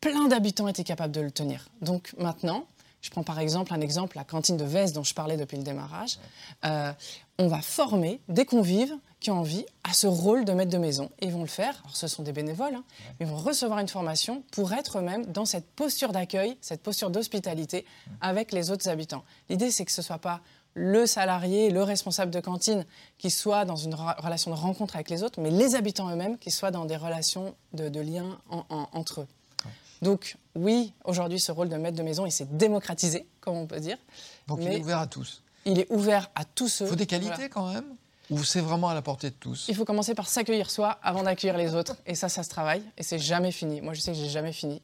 plein 0.00 0.28
d'habitants 0.28 0.66
étaient 0.66 0.84
capables 0.84 1.12
de 1.12 1.20
le 1.20 1.30
tenir. 1.30 1.68
Donc 1.82 2.14
maintenant, 2.18 2.66
je 3.00 3.10
prends 3.10 3.22
par 3.22 3.38
exemple 3.38 3.72
un 3.72 3.80
exemple, 3.80 4.16
la 4.16 4.24
cantine 4.24 4.56
de 4.56 4.64
Veste 4.64 4.94
dont 4.94 5.04
je 5.04 5.14
parlais 5.14 5.36
depuis 5.36 5.56
le 5.56 5.62
démarrage. 5.62 6.18
Euh, 6.64 6.92
on 7.38 7.46
va 7.46 7.62
former 7.62 8.20
des 8.28 8.44
convives 8.44 8.94
qui 9.20 9.30
ont 9.30 9.38
envie 9.38 9.64
à 9.84 9.92
ce 9.92 10.06
rôle 10.06 10.44
de 10.44 10.52
maître 10.52 10.70
de 10.70 10.78
maison. 10.78 11.10
ils 11.20 11.32
vont 11.32 11.42
le 11.42 11.48
faire, 11.48 11.80
alors 11.84 11.96
ce 11.96 12.06
sont 12.06 12.22
des 12.22 12.32
bénévoles, 12.32 12.74
hein, 12.74 12.84
ils 13.20 13.26
vont 13.26 13.36
recevoir 13.36 13.78
une 13.80 13.88
formation 13.88 14.42
pour 14.52 14.72
être 14.72 14.98
eux-mêmes 14.98 15.26
dans 15.26 15.44
cette 15.44 15.66
posture 15.66 16.12
d'accueil, 16.12 16.56
cette 16.60 16.82
posture 16.82 17.10
d'hospitalité 17.10 17.84
avec 18.20 18.52
les 18.52 18.70
autres 18.70 18.88
habitants. 18.88 19.24
L'idée, 19.48 19.70
c'est 19.70 19.84
que 19.84 19.92
ce 19.92 20.00
ne 20.00 20.04
soit 20.06 20.18
pas 20.18 20.40
le 20.74 21.06
salarié, 21.06 21.70
le 21.70 21.82
responsable 21.82 22.30
de 22.30 22.40
cantine 22.40 22.84
qui 23.18 23.30
soit 23.30 23.64
dans 23.64 23.76
une 23.76 23.94
relation 23.94 24.50
de 24.52 24.56
rencontre 24.56 24.94
avec 24.94 25.10
les 25.10 25.24
autres, 25.24 25.40
mais 25.40 25.50
les 25.50 25.74
habitants 25.74 26.08
eux-mêmes 26.10 26.38
qui 26.38 26.50
soient 26.52 26.70
dans 26.70 26.84
des 26.84 26.96
relations 26.96 27.54
de, 27.72 27.88
de 27.88 28.00
lien 28.00 28.38
entre 28.92 29.22
eux. 29.22 29.26
Donc 30.02 30.36
oui, 30.54 30.92
aujourd'hui, 31.04 31.40
ce 31.40 31.50
rôle 31.50 31.68
de 31.68 31.76
maître 31.76 31.96
de 31.96 32.02
maison, 32.02 32.24
il 32.26 32.30
s'est 32.30 32.46
démocratisé, 32.50 33.26
comme 33.40 33.56
on 33.56 33.66
peut 33.66 33.80
dire. 33.80 33.98
Donc 34.46 34.60
il 34.62 34.68
est 34.68 34.80
ouvert 34.80 34.98
à 35.00 35.06
tous. 35.08 35.42
Il 35.64 35.80
est 35.80 35.90
ouvert 35.90 36.30
à 36.36 36.44
tous 36.44 36.68
ceux. 36.68 36.84
Il 36.84 36.88
faut 36.90 36.96
des 36.96 37.06
qualités 37.06 37.48
quand 37.48 37.72
même? 37.72 37.84
Ou 38.30 38.44
c'est 38.44 38.60
vraiment 38.60 38.88
à 38.88 38.94
la 38.94 39.02
portée 39.02 39.30
de 39.30 39.34
tous 39.34 39.66
Il 39.68 39.74
faut 39.74 39.84
commencer 39.84 40.14
par 40.14 40.28
s'accueillir 40.28 40.70
soi 40.70 40.98
avant 41.02 41.22
d'accueillir 41.22 41.56
les 41.56 41.74
autres. 41.74 41.96
Et 42.06 42.14
ça, 42.14 42.28
ça 42.28 42.42
se 42.42 42.48
travaille. 42.50 42.82
Et 42.96 43.02
c'est 43.02 43.18
jamais 43.18 43.52
fini. 43.52 43.80
Moi, 43.80 43.94
je 43.94 44.00
sais 44.00 44.12
que 44.12 44.18
j'ai 44.18 44.28
jamais 44.28 44.52
fini. 44.52 44.82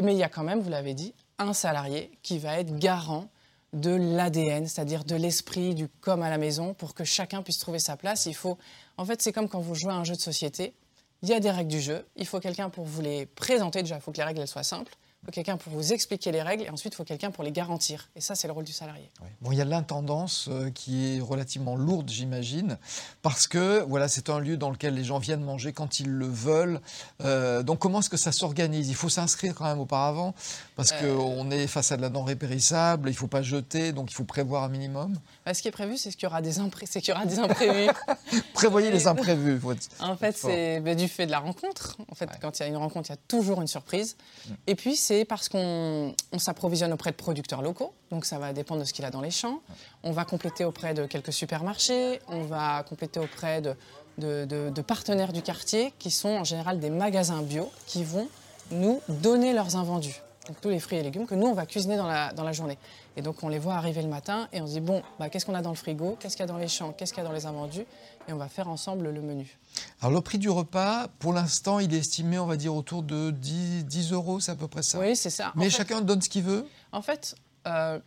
Mais 0.00 0.12
il 0.12 0.18
y 0.18 0.22
a 0.22 0.28
quand 0.28 0.44
même, 0.44 0.60
vous 0.60 0.70
l'avez 0.70 0.94
dit, 0.94 1.14
un 1.38 1.52
salarié 1.52 2.10
qui 2.22 2.38
va 2.38 2.58
être 2.58 2.78
garant 2.78 3.28
de 3.72 3.90
l'ADN, 3.90 4.68
c'est-à-dire 4.68 5.04
de 5.04 5.16
l'esprit 5.16 5.74
du 5.74 5.88
comme 6.00 6.22
à 6.22 6.30
la 6.30 6.38
maison, 6.38 6.74
pour 6.74 6.94
que 6.94 7.04
chacun 7.04 7.42
puisse 7.42 7.58
trouver 7.58 7.80
sa 7.80 7.96
place. 7.96 8.26
Il 8.26 8.34
faut, 8.34 8.56
en 8.96 9.04
fait, 9.04 9.20
c'est 9.20 9.32
comme 9.32 9.48
quand 9.48 9.60
vous 9.60 9.74
jouez 9.74 9.92
à 9.92 9.96
un 9.96 10.04
jeu 10.04 10.14
de 10.14 10.20
société. 10.20 10.74
Il 11.22 11.28
y 11.28 11.32
a 11.32 11.40
des 11.40 11.50
règles 11.50 11.70
du 11.70 11.80
jeu. 11.80 12.06
Il 12.16 12.26
faut 12.26 12.38
quelqu'un 12.38 12.70
pour 12.70 12.84
vous 12.84 13.00
les 13.00 13.26
présenter. 13.26 13.82
Déjà, 13.82 13.96
il 13.96 14.00
faut 14.00 14.12
que 14.12 14.18
les 14.18 14.24
règles 14.24 14.46
soient 14.46 14.62
simples. 14.62 14.94
Il 15.24 15.28
faut 15.28 15.32
quelqu'un 15.32 15.56
pour 15.56 15.72
vous 15.72 15.94
expliquer 15.94 16.32
les 16.32 16.42
règles 16.42 16.64
et 16.64 16.70
ensuite 16.70 16.92
il 16.92 16.96
faut 16.96 17.04
quelqu'un 17.04 17.30
pour 17.30 17.44
les 17.44 17.50
garantir. 17.50 18.10
Et 18.14 18.20
ça, 18.20 18.34
c'est 18.34 18.46
le 18.46 18.52
rôle 18.52 18.64
du 18.64 18.72
salarié. 18.72 19.08
Bon, 19.40 19.52
il 19.52 19.56
y 19.56 19.62
a 19.62 19.64
l'intendance 19.64 20.48
euh, 20.50 20.70
qui 20.70 21.16
est 21.16 21.20
relativement 21.20 21.76
lourde, 21.76 22.10
j'imagine, 22.10 22.76
parce 23.22 23.46
que 23.46 23.82
voilà, 23.88 24.08
c'est 24.08 24.28
un 24.28 24.38
lieu 24.38 24.58
dans 24.58 24.68
lequel 24.68 24.94
les 24.94 25.02
gens 25.02 25.18
viennent 25.18 25.42
manger 25.42 25.72
quand 25.72 25.98
ils 25.98 26.10
le 26.10 26.26
veulent. 26.26 26.78
Euh, 27.22 27.62
donc 27.62 27.78
comment 27.78 28.00
est-ce 28.00 28.10
que 28.10 28.18
ça 28.18 28.32
s'organise? 28.32 28.90
Il 28.90 28.94
faut 28.94 29.08
s'inscrire 29.08 29.54
quand 29.54 29.64
même 29.64 29.80
auparavant, 29.80 30.34
parce 30.76 30.92
euh... 30.92 31.16
qu'on 31.16 31.50
est 31.50 31.66
face 31.68 31.90
à 31.90 31.96
de 31.96 32.02
la 32.02 32.10
denrée 32.10 32.36
périssable, 32.36 33.08
il 33.08 33.12
ne 33.12 33.16
faut 33.16 33.26
pas 33.26 33.40
jeter, 33.40 33.92
donc 33.92 34.10
il 34.10 34.14
faut 34.14 34.24
prévoir 34.24 34.64
un 34.64 34.68
minimum. 34.68 35.18
Bah, 35.46 35.54
ce 35.54 35.62
qui 35.62 35.68
est 35.68 35.72
prévu, 35.72 35.96
c'est 35.96 36.10
qu'il 36.10 36.24
y 36.24 36.26
aura 36.26 36.42
des, 36.42 36.52
qu'il 36.52 37.08
y 37.08 37.12
aura 37.12 37.24
des 37.24 37.38
imprévus. 37.38 37.90
Prévoyez 38.54 38.90
les 38.90 39.06
imprévus. 39.06 39.60
en 40.00 40.16
fait, 40.16 40.36
c'est 40.36 40.80
bah, 40.80 40.94
du 40.94 41.08
fait 41.08 41.26
de 41.26 41.30
la 41.30 41.38
rencontre. 41.38 41.96
En 42.10 42.14
fait, 42.14 42.28
quand 42.40 42.58
il 42.58 42.62
y 42.62 42.64
a 42.64 42.68
une 42.68 42.76
rencontre, 42.76 43.10
il 43.10 43.12
y 43.12 43.16
a 43.16 43.20
toujours 43.28 43.60
une 43.60 43.68
surprise. 43.68 44.16
Mm. 44.46 44.52
Et 44.66 44.74
puis, 44.74 44.96
c'est 44.96 45.13
parce 45.24 45.48
qu'on 45.48 46.14
s'approvisionne 46.38 46.92
auprès 46.92 47.10
de 47.10 47.16
producteurs 47.16 47.62
locaux, 47.62 47.92
donc 48.10 48.24
ça 48.24 48.38
va 48.38 48.52
dépendre 48.52 48.80
de 48.80 48.86
ce 48.86 48.92
qu'il 48.92 49.04
a 49.04 49.10
dans 49.10 49.20
les 49.20 49.30
champs. 49.30 49.60
On 50.02 50.12
va 50.12 50.24
compléter 50.24 50.64
auprès 50.64 50.94
de 50.94 51.06
quelques 51.06 51.32
supermarchés, 51.32 52.20
on 52.28 52.42
va 52.42 52.82
compléter 52.88 53.20
auprès 53.20 53.60
de, 53.60 53.76
de, 54.18 54.80
partenaires 54.80 55.32
du 55.32 55.42
quartier 55.42 55.92
qui 55.98 56.10
sont 56.10 56.30
en 56.30 56.44
général 56.44 56.80
des 56.80 56.90
magasins 56.90 57.42
bio 57.42 57.70
qui 57.86 58.02
vont 58.04 58.28
nous 58.70 59.00
donner 59.08 59.52
leurs 59.52 59.76
invendus. 59.76 60.20
Donc 60.46 60.60
tous 60.60 60.68
les 60.68 60.78
fruits 60.78 60.98
et 60.98 61.02
légumes 61.02 61.26
que 61.26 61.34
nous, 61.34 61.46
on 61.46 61.54
va 61.54 61.64
cuisiner 61.64 61.96
dans 61.96 62.06
la, 62.06 62.32
dans 62.32 62.44
la 62.44 62.52
journée. 62.52 62.78
Et 63.16 63.22
donc 63.22 63.42
on 63.42 63.48
les 63.48 63.58
voit 63.58 63.74
arriver 63.74 64.02
le 64.02 64.08
matin 64.08 64.48
et 64.52 64.60
on 64.60 64.66
se 64.66 64.72
dit, 64.72 64.80
bon, 64.80 65.02
bah, 65.18 65.30
qu'est-ce 65.30 65.46
qu'on 65.46 65.54
a 65.54 65.62
dans 65.62 65.70
le 65.70 65.76
frigo, 65.76 66.16
qu'est-ce 66.20 66.36
qu'il 66.36 66.44
y 66.44 66.48
a 66.48 66.52
dans 66.52 66.58
les 66.58 66.68
champs, 66.68 66.92
qu'est-ce 66.92 67.12
qu'il 67.12 67.22
y 67.22 67.26
a 67.26 67.28
dans 67.28 67.34
les 67.34 67.46
invendus, 67.46 67.86
et 68.28 68.32
on 68.32 68.36
va 68.36 68.48
faire 68.48 68.68
ensemble 68.68 69.08
le 69.10 69.22
menu. 69.22 69.58
Alors 70.00 70.12
le 70.12 70.20
prix 70.20 70.38
du 70.38 70.50
repas, 70.50 71.08
pour 71.18 71.32
l'instant, 71.32 71.78
il 71.78 71.94
est 71.94 71.98
estimé, 71.98 72.38
on 72.38 72.46
va 72.46 72.56
dire, 72.56 72.74
autour 72.74 73.02
de 73.02 73.30
10, 73.30 73.86
10 73.86 74.12
euros, 74.12 74.40
c'est 74.40 74.52
à 74.52 74.56
peu 74.56 74.68
près 74.68 74.82
ça. 74.82 74.98
Oui, 74.98 75.16
c'est 75.16 75.30
ça. 75.30 75.52
Mais 75.54 75.70
chacun 75.70 76.02
donne 76.02 76.20
ce 76.20 76.28
qu'il 76.28 76.42
veut? 76.42 76.66
En 76.92 77.00
fait, 77.00 77.34
euh, 77.66 77.98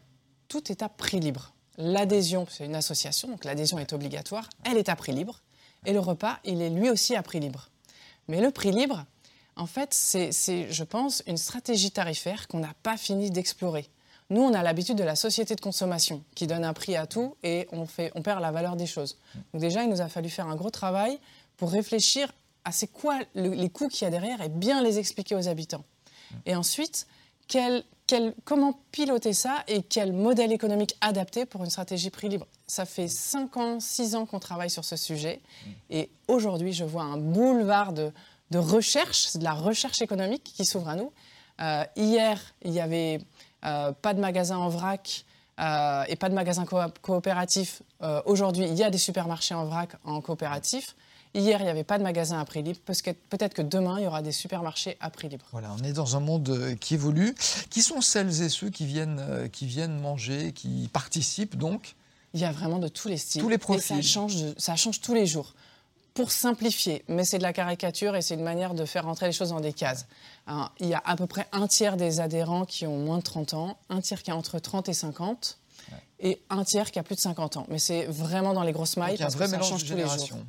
tout 0.47 0.71
est 0.71 0.83
à 0.83 0.89
prix 0.89 1.19
libre. 1.19 1.53
L'adhésion, 1.77 2.45
c'est 2.49 2.65
une 2.65 2.75
association, 2.75 3.27
donc 3.29 3.45
l'adhésion 3.45 3.79
est 3.79 3.93
obligatoire, 3.93 4.49
elle 4.63 4.77
est 4.77 4.89
à 4.89 4.95
prix 4.95 5.11
libre. 5.11 5.41
Et 5.85 5.93
le 5.93 5.99
repas, 5.99 6.39
il 6.43 6.61
est 6.61 6.69
lui 6.69 6.89
aussi 6.89 7.15
à 7.15 7.23
prix 7.23 7.39
libre. 7.39 7.69
Mais 8.27 8.41
le 8.41 8.51
prix 8.51 8.71
libre, 8.71 9.05
en 9.57 9.65
fait, 9.65 9.93
c'est, 9.93 10.31
je 10.71 10.83
pense, 10.83 11.23
une 11.27 11.37
stratégie 11.37 11.91
tarifaire 11.91 12.47
qu'on 12.47 12.59
n'a 12.59 12.73
pas 12.83 12.97
fini 12.97 13.31
d'explorer. 13.31 13.87
Nous, 14.29 14.41
on 14.41 14.53
a 14.53 14.61
l'habitude 14.61 14.97
de 14.97 15.03
la 15.03 15.15
société 15.15 15.55
de 15.55 15.61
consommation 15.61 16.23
qui 16.35 16.47
donne 16.47 16.65
un 16.65 16.73
prix 16.73 16.95
à 16.95 17.07
tout 17.07 17.35
et 17.43 17.67
on, 17.71 17.85
fait, 17.85 18.11
on 18.13 18.21
perd 18.21 18.41
la 18.41 18.51
valeur 18.51 18.75
des 18.75 18.85
choses. 18.85 19.17
Donc 19.53 19.61
déjà, 19.61 19.83
il 19.83 19.89
nous 19.89 20.01
a 20.01 20.09
fallu 20.09 20.29
faire 20.29 20.47
un 20.47 20.55
gros 20.55 20.69
travail 20.69 21.17
pour 21.55 21.71
réfléchir 21.71 22.31
à 22.65 22.71
c'est 22.73 22.87
quoi 22.87 23.19
les 23.35 23.69
coûts 23.69 23.87
qu'il 23.87 24.03
y 24.03 24.07
a 24.07 24.11
derrière 24.11 24.41
et 24.41 24.49
bien 24.49 24.81
les 24.81 24.99
expliquer 24.99 25.35
aux 25.35 25.47
habitants. 25.47 25.85
Et 26.45 26.55
ensuite, 26.55 27.07
comment 28.43 28.77
piloter 28.91 29.31
ça 29.31 29.63
et 29.69 29.81
quel 29.81 30.11
modèle 30.11 30.51
économique 30.51 30.97
adapté 30.99 31.45
pour 31.45 31.63
une 31.63 31.69
stratégie 31.69 32.09
prix 32.09 32.27
libre? 32.27 32.47
Ça 32.67 32.83
fait 32.83 33.07
5 33.07 33.55
ans, 33.55 33.79
6 33.79 34.15
ans 34.15 34.25
qu'on 34.25 34.39
travaille 34.39 34.69
sur 34.69 34.83
ce 34.83 34.97
sujet 34.97 35.39
et 35.89 36.09
aujourd'hui, 36.27 36.73
je 36.73 36.83
vois 36.83 37.03
un 37.03 37.17
boulevard 37.17 37.93
de, 37.93 38.11
de 38.51 38.57
recherche, 38.57 39.27
c'est 39.29 39.39
de 39.39 39.43
la 39.43 39.53
recherche 39.53 40.01
économique 40.01 40.43
qui 40.43 40.65
s'ouvre 40.65 40.89
à 40.89 40.95
nous. 40.95 41.11
Euh, 41.59 41.83
hier, 41.95 42.39
il 42.63 42.71
y 42.71 42.79
avait 42.79 43.19
euh, 43.65 43.91
pas 43.91 44.13
de 44.13 44.19
magasin 44.19 44.57
en 44.57 44.69
vrac 44.69 45.25
euh, 45.59 46.03
et 46.07 46.15
pas 46.15 46.29
de 46.29 46.35
magasin 46.35 46.65
coopératif. 47.01 47.81
Euh, 48.01 48.21
aujourd'hui, 48.25 48.65
il 48.67 48.75
y 48.75 48.83
a 48.83 48.89
des 48.89 48.97
supermarchés 48.99 49.55
en 49.55 49.65
vrac 49.65 49.89
en 50.03 50.21
coopératif. 50.21 50.95
Hier, 51.33 51.59
il 51.59 51.63
n'y 51.63 51.69
avait 51.69 51.83
pas 51.83 51.97
de 51.97 52.03
magasin 52.03 52.39
à 52.39 52.45
prix 52.45 52.63
libre. 52.63 52.79
Peut-être 53.29 53.53
que 53.53 53.61
demain, 53.61 53.99
il 53.99 54.05
y 54.05 54.07
aura 54.07 54.21
des 54.21 54.31
supermarchés 54.31 54.97
à 55.01 55.09
prix 55.09 55.29
libre. 55.29 55.45
Voilà, 55.51 55.69
on 55.77 55.83
est 55.83 55.93
dans 55.93 56.15
un 56.15 56.19
monde 56.19 56.75
qui 56.79 56.93
évolue. 56.93 57.35
Qui 57.69 57.81
sont 57.81 58.01
celles 58.01 58.41
et 58.41 58.49
ceux 58.49 58.69
qui 58.69 58.85
viennent, 58.85 59.49
qui 59.51 59.65
viennent 59.65 59.99
manger, 59.99 60.53
qui 60.53 60.89
participent 60.93 61.57
donc? 61.57 61.95
Il 62.33 62.39
y 62.39 62.45
a 62.45 62.51
vraiment 62.51 62.79
de 62.79 62.87
tous 62.87 63.07
les 63.07 63.17
styles. 63.17 63.41
Tous 63.41 63.49
les 63.49 63.57
profils. 63.57 63.97
Et 63.97 64.01
ça 64.01 64.07
change, 64.07 64.35
ça 64.57 64.75
change 64.75 65.01
tous 65.01 65.13
les 65.13 65.25
jours 65.25 65.53
pour 66.17 66.31
simplifier, 66.31 67.03
mais 67.07 67.23
c'est 67.23 67.37
de 67.37 67.43
la 67.43 67.53
caricature 67.53 68.15
et 68.15 68.23
c'est 68.23 68.33
une 68.33 68.43
manière 68.43 68.73
de 68.73 68.85
faire 68.85 69.05
rentrer 69.05 69.27
les 69.27 69.31
choses 69.31 69.49
dans 69.49 69.59
des 69.59 69.71
cases. 69.71 70.07
il 70.79 70.87
y 70.87 70.95
a 70.95 71.01
à 71.05 71.15
peu 71.15 71.27
près 71.27 71.47
un 71.51 71.67
tiers 71.67 71.95
des 71.95 72.19
adhérents 72.19 72.65
qui 72.65 72.87
ont 72.87 72.97
moins 72.97 73.19
de 73.19 73.21
30 73.21 73.53
ans, 73.53 73.77
un 73.89 74.01
tiers 74.01 74.23
qui 74.23 74.31
a 74.31 74.35
entre 74.35 74.57
30 74.57 74.89
et 74.89 74.93
50, 74.93 75.59
et 76.19 76.41
un 76.49 76.63
tiers 76.63 76.89
qui 76.89 76.97
a 76.97 77.03
plus 77.03 77.13
de 77.13 77.19
50 77.19 77.57
ans. 77.57 77.67
Mais 77.69 77.77
c'est 77.77 78.05
vraiment 78.05 78.55
dans 78.55 78.63
les 78.63 78.71
grosses 78.71 78.97
mailles 78.97 79.19
parce 79.19 79.35
que 79.35 79.45
ça 79.45 79.61
change 79.61 79.85
tous 79.85 79.95
les 79.95 80.07
jours. 80.07 80.39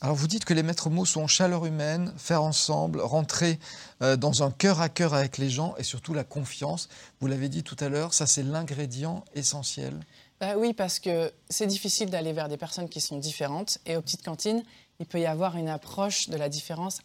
Alors 0.00 0.14
vous 0.14 0.28
dites 0.28 0.44
que 0.44 0.54
les 0.54 0.62
maîtres 0.62 0.88
mots 0.88 1.04
sont 1.04 1.26
chaleur 1.26 1.66
humaine, 1.66 2.12
faire 2.16 2.44
ensemble, 2.44 3.00
rentrer 3.00 3.58
euh, 4.02 4.16
dans 4.16 4.44
un 4.44 4.52
cœur 4.52 4.80
à 4.80 4.88
cœur 4.88 5.14
avec 5.14 5.38
les 5.38 5.50
gens 5.50 5.74
et 5.78 5.84
surtout 5.84 6.14
la 6.14 6.24
confiance. 6.24 6.88
Vous 7.20 7.26
l'avez 7.26 7.48
dit 7.48 7.64
tout 7.64 7.76
à 7.80 7.88
l'heure, 7.88 8.14
ça 8.14 8.26
c'est 8.26 8.42
l'ingrédient 8.44 9.24
essentiel. 9.34 9.98
Bah 10.42 10.54
oui, 10.56 10.72
parce 10.72 10.98
que 10.98 11.32
c'est 11.48 11.68
difficile 11.68 12.10
d'aller 12.10 12.32
vers 12.32 12.48
des 12.48 12.56
personnes 12.56 12.88
qui 12.88 13.00
sont 13.00 13.16
différentes. 13.16 13.78
Et 13.86 13.96
aux 13.96 14.02
petites 14.02 14.24
cantines, 14.24 14.64
il 14.98 15.06
peut 15.06 15.20
y 15.20 15.26
avoir 15.26 15.56
une 15.56 15.68
approche 15.68 16.30
de 16.30 16.36
la 16.36 16.48
différence, 16.48 17.00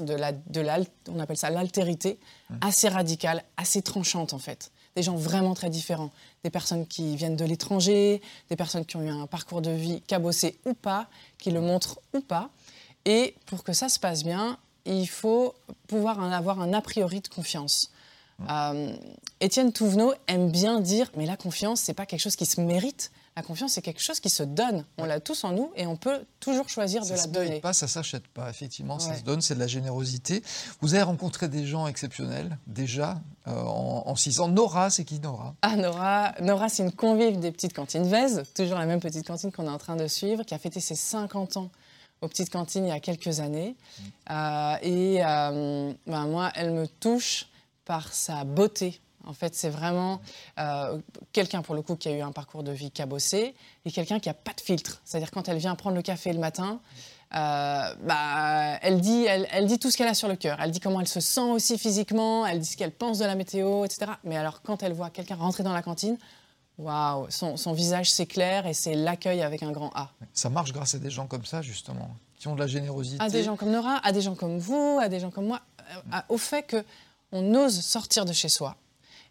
de 0.00 0.14
la, 0.14 0.30
de 0.30 0.64
on 1.10 1.18
appelle 1.18 1.36
ça 1.36 1.50
l'altérité, 1.50 2.20
mmh. 2.50 2.54
assez 2.60 2.88
radicale, 2.88 3.42
assez 3.56 3.82
tranchante 3.82 4.32
en 4.32 4.38
fait. 4.38 4.70
Des 4.94 5.02
gens 5.02 5.16
vraiment 5.16 5.54
très 5.54 5.70
différents. 5.70 6.12
Des 6.44 6.50
personnes 6.50 6.86
qui 6.86 7.16
viennent 7.16 7.34
de 7.34 7.44
l'étranger, 7.44 8.22
des 8.48 8.54
personnes 8.54 8.84
qui 8.84 8.94
ont 8.94 9.02
eu 9.02 9.10
un 9.10 9.26
parcours 9.26 9.60
de 9.60 9.72
vie 9.72 10.00
cabossé 10.02 10.60
ou 10.64 10.72
pas, 10.72 11.08
qui 11.38 11.50
le 11.50 11.60
montrent 11.60 11.98
ou 12.14 12.20
pas. 12.20 12.48
Et 13.04 13.34
pour 13.46 13.64
que 13.64 13.72
ça 13.72 13.88
se 13.88 13.98
passe 13.98 14.22
bien, 14.22 14.56
il 14.86 15.08
faut 15.08 15.52
pouvoir 15.88 16.20
en 16.20 16.30
avoir 16.30 16.60
un 16.60 16.72
a 16.72 16.80
priori 16.80 17.22
de 17.22 17.28
confiance. 17.28 17.90
Euh, 18.48 18.92
Étienne 19.40 19.72
Touvenot 19.72 20.12
aime 20.26 20.50
bien 20.50 20.80
dire, 20.80 21.10
mais 21.16 21.26
la 21.26 21.36
confiance, 21.36 21.80
c'est 21.80 21.94
pas 21.94 22.06
quelque 22.06 22.20
chose 22.20 22.36
qui 22.36 22.46
se 22.46 22.60
mérite. 22.60 23.10
La 23.36 23.42
confiance, 23.42 23.72
c'est 23.72 23.82
quelque 23.82 24.02
chose 24.02 24.18
qui 24.18 24.30
se 24.30 24.42
donne. 24.42 24.84
On 24.96 25.04
l'a 25.04 25.20
tous 25.20 25.44
en 25.44 25.52
nous 25.52 25.70
et 25.76 25.86
on 25.86 25.96
peut 25.96 26.24
toujours 26.40 26.68
choisir 26.68 27.04
de 27.04 27.10
la 27.10 27.26
donner. 27.28 27.48
Ça 27.48 27.54
se 27.54 27.60
pas, 27.60 27.72
ça 27.72 27.88
s'achète 27.88 28.26
pas. 28.28 28.50
Effectivement, 28.50 28.98
ça 28.98 29.14
se 29.14 29.22
donne, 29.22 29.40
c'est 29.40 29.54
de 29.54 29.60
la 29.60 29.68
générosité. 29.68 30.42
Vous 30.80 30.94
avez 30.94 31.04
rencontré 31.04 31.48
des 31.48 31.64
gens 31.64 31.86
exceptionnels 31.86 32.58
déjà 32.66 33.20
euh, 33.46 33.52
en, 33.52 34.16
six 34.16 34.40
ans. 34.40 34.48
Nora, 34.48 34.90
c'est 34.90 35.04
qui 35.04 35.20
Nora? 35.20 35.54
Ah, 35.62 35.76
Nora, 35.76 36.34
Nora 36.40 36.68
c'est 36.68 36.82
une 36.82 36.92
convive 36.92 37.38
des 37.38 37.52
petites 37.52 37.74
cantines 37.74 38.08
Vez, 38.08 38.42
toujours 38.54 38.78
la 38.78 38.86
même 38.86 39.00
petite 39.00 39.26
cantine 39.26 39.52
qu'on 39.52 39.66
est 39.66 39.70
en 39.70 39.78
train 39.78 39.96
de 39.96 40.08
suivre, 40.08 40.42
qui 40.42 40.54
a 40.54 40.58
fêté 40.58 40.80
ses 40.80 40.96
50 40.96 41.58
ans 41.58 41.70
aux 42.22 42.28
petites 42.28 42.50
cantines 42.50 42.84
il 42.86 42.88
y 42.88 42.92
a 42.92 42.98
quelques 42.98 43.38
années. 43.38 43.76
Mmh. 43.76 44.02
Euh, 44.32 44.76
et 44.82 45.18
ben, 45.20 46.26
moi, 46.26 46.50
elle 46.56 46.72
me 46.72 46.88
touche 46.88 47.46
par 47.88 48.12
sa 48.12 48.44
beauté. 48.44 49.00
En 49.26 49.32
fait, 49.32 49.54
c'est 49.54 49.70
vraiment 49.70 50.20
euh, 50.60 50.98
quelqu'un, 51.32 51.62
pour 51.62 51.74
le 51.74 51.82
coup, 51.82 51.96
qui 51.96 52.08
a 52.08 52.12
eu 52.12 52.20
un 52.20 52.32
parcours 52.32 52.62
de 52.62 52.70
vie 52.70 52.90
cabossé 52.90 53.54
et 53.84 53.90
quelqu'un 53.90 54.20
qui 54.20 54.28
n'a 54.28 54.34
pas 54.34 54.52
de 54.52 54.60
filtre. 54.60 55.00
C'est-à-dire, 55.04 55.30
quand 55.30 55.48
elle 55.48 55.56
vient 55.56 55.74
prendre 55.74 55.96
le 55.96 56.02
café 56.02 56.32
le 56.32 56.38
matin, 56.38 56.80
euh, 57.34 57.94
bah, 58.04 58.78
elle, 58.82 59.00
dit, 59.00 59.24
elle, 59.26 59.66
dit 59.66 59.78
tout 59.78 59.90
ce 59.90 59.96
qu'elle 59.96 60.08
a 60.08 60.14
sur 60.14 60.28
le 60.28 60.36
cœur. 60.36 60.58
Elle 60.62 60.70
dit 60.70 60.80
comment 60.80 61.00
elle 61.00 61.08
se 61.08 61.20
sent 61.20 61.40
aussi 61.40 61.78
physiquement, 61.78 62.46
elle 62.46 62.60
dit 62.60 62.66
ce 62.66 62.76
qu'elle 62.76 62.92
pense 62.92 63.18
de 63.18 63.24
la 63.24 63.34
météo, 63.34 63.84
etc. 63.84 64.12
Mais 64.22 64.36
alors, 64.36 64.60
quand 64.62 64.82
elle 64.82 64.92
voit 64.92 65.10
quelqu'un 65.10 65.36
rentrer 65.36 65.62
dans 65.62 65.74
la 65.74 65.82
cantine, 65.82 66.18
waouh, 66.76 67.26
son, 67.30 67.56
son 67.56 67.72
visage 67.72 68.10
s'éclaire 68.10 68.66
et 68.66 68.74
c'est 68.74 68.94
l'accueil 68.94 69.40
avec 69.42 69.62
un 69.62 69.72
grand 69.72 69.90
A. 69.94 70.10
Ça 70.34 70.50
marche 70.50 70.72
grâce 70.72 70.94
à 70.94 70.98
des 70.98 71.10
gens 71.10 71.26
comme 71.26 71.46
ça, 71.46 71.62
justement, 71.62 72.10
qui 72.38 72.48
ont 72.48 72.54
de 72.54 72.60
la 72.60 72.66
générosité. 72.66 73.22
À 73.22 73.30
des 73.30 73.44
gens 73.44 73.56
comme 73.56 73.70
Nora, 73.70 73.98
à 74.02 74.12
des 74.12 74.20
gens 74.20 74.34
comme 74.34 74.58
vous, 74.58 74.98
à 75.00 75.08
des 75.08 75.20
gens 75.20 75.30
comme 75.30 75.46
moi, 75.46 75.60
euh, 76.12 76.18
au 76.28 76.38
fait 76.38 76.62
que 76.62 76.84
on 77.32 77.54
ose 77.54 77.80
sortir 77.80 78.24
de 78.24 78.32
chez 78.32 78.48
soi 78.48 78.76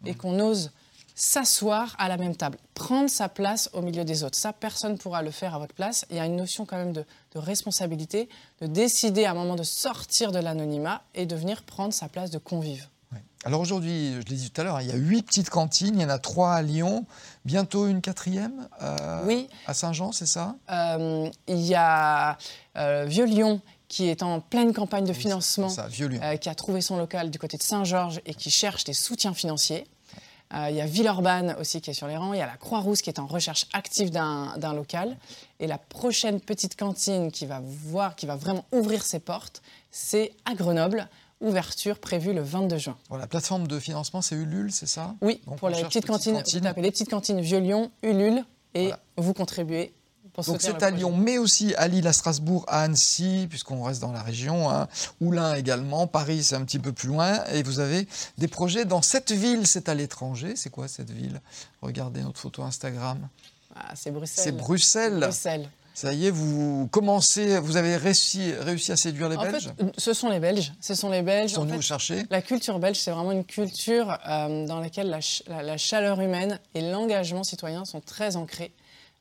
et 0.04 0.14
qu'on 0.14 0.38
ose 0.40 0.70
s'asseoir 1.18 1.96
à 1.98 2.08
la 2.08 2.16
même 2.16 2.36
table, 2.36 2.58
prendre 2.74 3.10
sa 3.10 3.28
place 3.28 3.68
au 3.72 3.82
milieu 3.82 4.04
des 4.04 4.22
autres. 4.22 4.38
Ça, 4.38 4.52
personne 4.52 4.92
ne 4.92 4.96
pourra 4.96 5.20
le 5.22 5.32
faire 5.32 5.52
à 5.54 5.58
votre 5.58 5.74
place. 5.74 6.06
Il 6.10 6.16
y 6.16 6.20
a 6.20 6.26
une 6.26 6.36
notion 6.36 6.64
quand 6.64 6.76
même 6.76 6.92
de, 6.92 7.04
responsabilité, 7.34 8.28
de 8.60 8.66
décider 8.66 9.24
à 9.24 9.32
un 9.32 9.34
moment 9.34 9.56
de 9.56 9.64
sortir 9.64 10.30
de 10.30 10.38
l'anonymat 10.38 11.02
et 11.14 11.26
de 11.26 11.34
venir 11.34 11.62
prendre 11.62 11.92
sa 11.92 12.08
place 12.08 12.30
de 12.30 12.38
convive. 12.38 12.86
Alors 13.44 13.60
aujourd'hui, 13.60 14.14
je 14.14 14.30
l'ai 14.30 14.36
dit 14.36 14.50
tout 14.50 14.60
à 14.60 14.64
l'heure, 14.64 14.80
il 14.80 14.88
y 14.88 14.92
a 14.92 14.96
huit 14.96 15.22
petites 15.22 15.48
cantines, 15.48 15.94
il 15.94 16.02
y 16.02 16.04
en 16.04 16.08
a 16.08 16.18
trois 16.18 16.54
à 16.54 16.62
Lyon, 16.62 17.06
bientôt 17.44 17.86
une 17.86 18.00
quatrième 18.00 18.68
euh, 18.82 19.22
oui. 19.24 19.48
à 19.66 19.74
Saint-Jean, 19.74 20.10
c'est 20.10 20.26
ça? 20.26 20.56
Euh, 20.70 21.30
Il 21.46 21.60
y 21.60 21.76
a 21.76 22.36
euh, 22.76 23.06
Vieux-Lyon 23.06 23.60
qui 23.88 24.08
est 24.08 24.22
en 24.22 24.40
pleine 24.40 24.72
campagne 24.72 25.06
de 25.06 25.12
financement, 25.12 25.74
euh, 25.78 26.36
qui 26.36 26.48
a 26.48 26.54
trouvé 26.54 26.80
son 26.80 26.98
local 26.98 27.30
du 27.30 27.38
côté 27.38 27.56
de 27.56 27.62
Saint-Georges 27.62 28.20
et 28.26 28.34
qui 28.34 28.50
cherche 28.50 28.84
des 28.84 28.92
soutiens 28.92 29.34
financiers. 29.34 29.86
Euh, 30.54 30.68
il 30.70 30.76
y 30.76 30.80
a 30.80 30.86
Villeurbanne 30.86 31.56
aussi 31.60 31.80
qui 31.80 31.90
est 31.90 31.94
sur 31.94 32.06
les 32.06 32.16
rangs. 32.16 32.32
Il 32.32 32.38
y 32.38 32.42
a 32.42 32.46
la 32.46 32.56
Croix-Rousse 32.56 33.02
qui 33.02 33.10
est 33.10 33.18
en 33.18 33.26
recherche 33.26 33.66
active 33.72 34.10
d'un 34.10 34.72
local. 34.74 35.16
Et 35.60 35.66
la 35.66 35.78
prochaine 35.78 36.40
petite 36.40 36.76
cantine 36.76 37.30
qui 37.30 37.46
va, 37.46 37.60
voir, 37.62 38.16
qui 38.16 38.26
va 38.26 38.36
vraiment 38.36 38.64
ouvrir 38.72 39.04
ses 39.04 39.18
portes, 39.18 39.62
c'est 39.90 40.32
à 40.44 40.54
Grenoble. 40.54 41.08
Ouverture 41.40 41.98
prévue 41.98 42.32
le 42.32 42.42
22 42.42 42.78
juin. 42.78 42.96
la 43.16 43.26
plateforme 43.28 43.68
de 43.68 43.78
financement, 43.78 44.22
c'est 44.22 44.34
Ulule, 44.34 44.72
c'est 44.72 44.88
ça? 44.88 45.14
Oui, 45.20 45.40
pour 45.58 45.68
les 45.68 45.84
petites 45.84 46.04
cantines, 46.04 46.34
cantines. 46.34 46.58
vous 46.58 46.64
tapez 46.64 46.82
les 46.82 46.90
petites 46.90 47.10
cantines 47.10 47.40
Vieux-Lyon, 47.40 47.92
Ulule, 48.02 48.44
et 48.74 48.90
vous 49.16 49.34
contribuez 49.34 49.92
donc 50.46 50.60
c'est 50.60 50.82
à 50.82 50.90
Lyon, 50.90 51.14
mais 51.16 51.38
aussi 51.38 51.74
à 51.76 51.88
Lille, 51.88 52.06
à 52.06 52.12
Strasbourg, 52.12 52.64
à 52.68 52.82
Annecy, 52.82 53.46
puisqu'on 53.48 53.82
reste 53.82 54.00
dans 54.00 54.12
la 54.12 54.22
région, 54.22 54.70
hein. 54.70 54.88
Oulin 55.20 55.54
également, 55.54 56.06
Paris 56.06 56.44
c'est 56.44 56.54
un 56.54 56.64
petit 56.64 56.78
peu 56.78 56.92
plus 56.92 57.08
loin, 57.08 57.44
et 57.52 57.62
vous 57.62 57.80
avez 57.80 58.06
des 58.38 58.48
projets 58.48 58.84
dans 58.84 59.02
cette 59.02 59.32
ville, 59.32 59.66
c'est 59.66 59.88
à 59.88 59.94
l'étranger. 59.94 60.54
C'est 60.56 60.70
quoi 60.70 60.88
cette 60.88 61.10
ville? 61.10 61.40
Regardez 61.82 62.22
notre 62.22 62.40
photo 62.40 62.62
Instagram. 62.62 63.28
Ah, 63.74 63.92
c'est 63.94 64.10
Bruxelles. 64.10 64.44
C'est 64.44 64.52
Bruxelles. 64.52 65.20
Bruxelles. 65.20 65.68
Ça 65.98 66.12
y 66.12 66.26
est, 66.26 66.30
vous 66.30 66.86
commencez, 66.92 67.58
vous 67.58 67.76
avez 67.76 67.96
réussi, 67.96 68.52
réussi 68.52 68.92
à 68.92 68.96
séduire 68.96 69.28
les 69.28 69.36
en 69.36 69.42
Belges? 69.42 69.70
fait, 69.76 70.00
Ce 70.00 70.12
sont 70.12 70.28
les 70.28 70.38
Belges. 70.38 70.72
Ce 70.80 70.94
sont 70.94 71.10
les 71.10 71.22
Belges. 71.22 71.50
Sont 71.50 71.64
nous 71.64 71.82
chercher 71.82 72.24
La 72.30 72.40
culture 72.40 72.78
belge, 72.78 72.98
c'est 72.98 73.10
vraiment 73.10 73.32
une 73.32 73.44
culture 73.44 74.16
euh, 74.28 74.64
dans 74.64 74.78
laquelle 74.78 75.10
la, 75.10 75.76
chaleur 75.76 76.20
humaine 76.20 76.60
et 76.74 76.82
l'engagement 76.82 77.42
citoyen 77.42 77.84
sont 77.84 78.00
très 78.00 78.36
ancrés. 78.36 78.72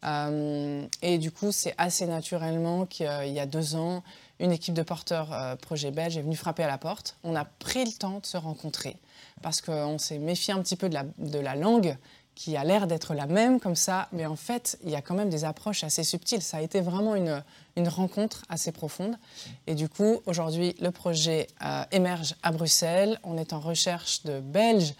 Euh, 0.06 0.86
et 1.01 1.18
du 1.18 1.32
coup, 1.32 1.51
c'est 1.51 1.74
assez 1.77 2.06
naturellement 2.06 2.86
qu'il 2.86 3.06
y 3.06 3.39
a 3.39 3.46
deux 3.46 3.75
ans, 3.75 4.04
une 4.39 4.51
équipe 4.51 4.74
de 4.74 4.84
porteurs 4.84 5.34
euh, 5.34 5.56
projet 5.56 5.92
belge 5.92 6.18
est 6.18 6.22
venue 6.22 6.36
frapper 6.36 6.63
à 6.63 6.68
la 6.68 6.77
porte. 6.77 7.18
On 7.24 7.36
a 7.36 7.46
pris 7.46 7.84
le 7.84 7.92
temps 7.92 8.20
de 8.20 8.25
se 8.25 8.38
rencontrer 8.38 8.98
parce 9.42 9.62
qu'on 9.62 9.98
s'est 9.98 10.20
méfié 10.20 10.54
un 10.54 10.62
petit 10.62 10.75
peu 10.75 10.89
de 10.89 11.39
la, 11.39 11.56
langue 11.56 11.98
qui 12.36 12.56
a 12.56 12.63
l'air 12.63 12.86
d'être 12.86 13.16
la 13.16 13.25
même 13.25 13.60
comme 13.60 13.75
ça, 13.75 14.08
mais 14.12 14.27
en 14.27 14.36
fait, 14.36 14.77
il 14.84 14.92
y 14.92 14.96
a 14.96 15.01
quand 15.01 15.16
même 15.16 15.30
des 15.30 15.44
approches 15.44 15.84
assez 15.84 16.04
subtiles. 16.04 16.44
Ça 16.44 16.58
a 16.58 16.62
été 16.62 16.82
vraiment 16.82 17.16
une, 17.16 17.42
rencontre 17.88 18.44
assez 18.50 18.72
profonde. 18.72 19.18
Et 19.66 19.74
du 19.74 19.89
coup, 19.89 20.22
aujourd'hui, 20.25 20.75
le 20.80 20.92
projet 20.92 21.48
euh, 21.63 21.84
émerge 21.92 22.36
à 22.44 22.51
Bruxelles. 22.51 23.20
On 23.24 23.38
est 23.38 23.54
en 23.54 23.60
recherche 23.60 24.24
de 24.24 24.39
Belges 24.39 24.94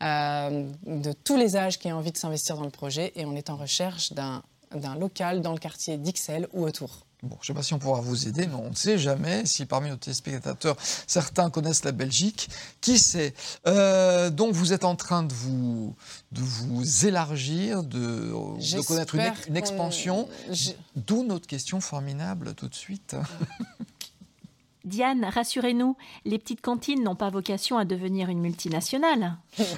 de 0.00 1.12
tous 1.24 1.36
les 1.36 1.56
âges 1.56 1.78
qui 1.78 1.92
ont 1.92 1.96
envie 1.96 2.12
de 2.12 2.18
s'investir 2.18 2.56
dans 2.56 2.64
le 2.64 2.70
projet 2.70 3.12
et 3.16 3.24
on 3.24 3.36
est 3.36 3.50
en 3.50 3.56
recherche 3.56 4.12
d'un 4.12 4.42
local 4.98 5.42
dans 5.42 5.52
le 5.52 5.58
quartier 5.58 5.98
d'Ixelles 5.98 6.48
ou 6.52 6.64
autour. 6.64 7.06
Bon, 7.22 7.36
je 7.42 7.44
ne 7.44 7.46
sais 7.48 7.54
pas 7.54 7.62
si 7.62 7.74
on 7.74 7.78
pourra 7.78 8.00
vous 8.00 8.28
aider, 8.28 8.46
mais 8.46 8.54
on 8.54 8.70
ne 8.70 8.74
sait 8.74 8.96
jamais 8.96 9.44
si 9.44 9.66
parmi 9.66 9.90
nos 9.90 9.96
téléspectateurs, 9.96 10.76
certains 11.06 11.50
connaissent 11.50 11.84
la 11.84 11.92
Belgique. 11.92 12.48
Qui 12.80 12.98
sait 12.98 13.34
euh, 13.66 14.30
Donc, 14.30 14.54
vous 14.54 14.72
êtes 14.72 14.84
en 14.84 14.96
train 14.96 15.22
de 15.22 15.34
vous, 15.34 15.94
de 16.32 16.40
vous 16.40 17.06
élargir, 17.06 17.82
de, 17.82 17.98
de 17.98 18.86
connaître 18.86 19.16
une, 19.16 19.32
une 19.48 19.56
expansion. 19.56 20.28
D'où 20.96 21.22
notre 21.22 21.46
question 21.46 21.80
formidable 21.80 22.54
tout 22.54 22.68
de 22.68 22.74
suite. 22.74 23.14
Diane, 24.84 25.24
rassurez-nous, 25.24 25.96
les 26.24 26.38
petites 26.38 26.60
cantines 26.60 27.02
n'ont 27.02 27.14
pas 27.14 27.28
vocation 27.28 27.76
à 27.76 27.84
devenir 27.84 28.28
une 28.28 28.40
multinationale. 28.40 29.36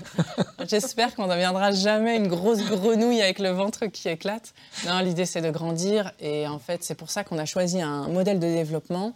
J'espère 0.69 1.15
qu'on 1.15 1.27
ne 1.27 1.33
deviendra 1.33 1.73
jamais 1.73 2.17
une 2.17 2.29
grosse 2.29 2.63
grenouille 2.63 3.21
avec 3.21 3.39
le 3.39 3.51
ventre 3.51 3.87
qui 3.87 4.09
éclate. 4.09 4.55
Non, 4.87 5.01
l'idée 5.01 5.27
c'est 5.27 5.43
de 5.43 5.51
grandir 5.51 6.13
et 6.21 6.47
en 6.47 6.59
fait 6.59 6.85
c'est 6.85 6.95
pour 6.95 7.11
ça 7.11 7.25
qu'on 7.25 7.39
a 7.39 7.45
choisi 7.45 7.81
un 7.83 8.09
modèle 8.09 8.39
de 8.39 8.47
développement 8.47 9.15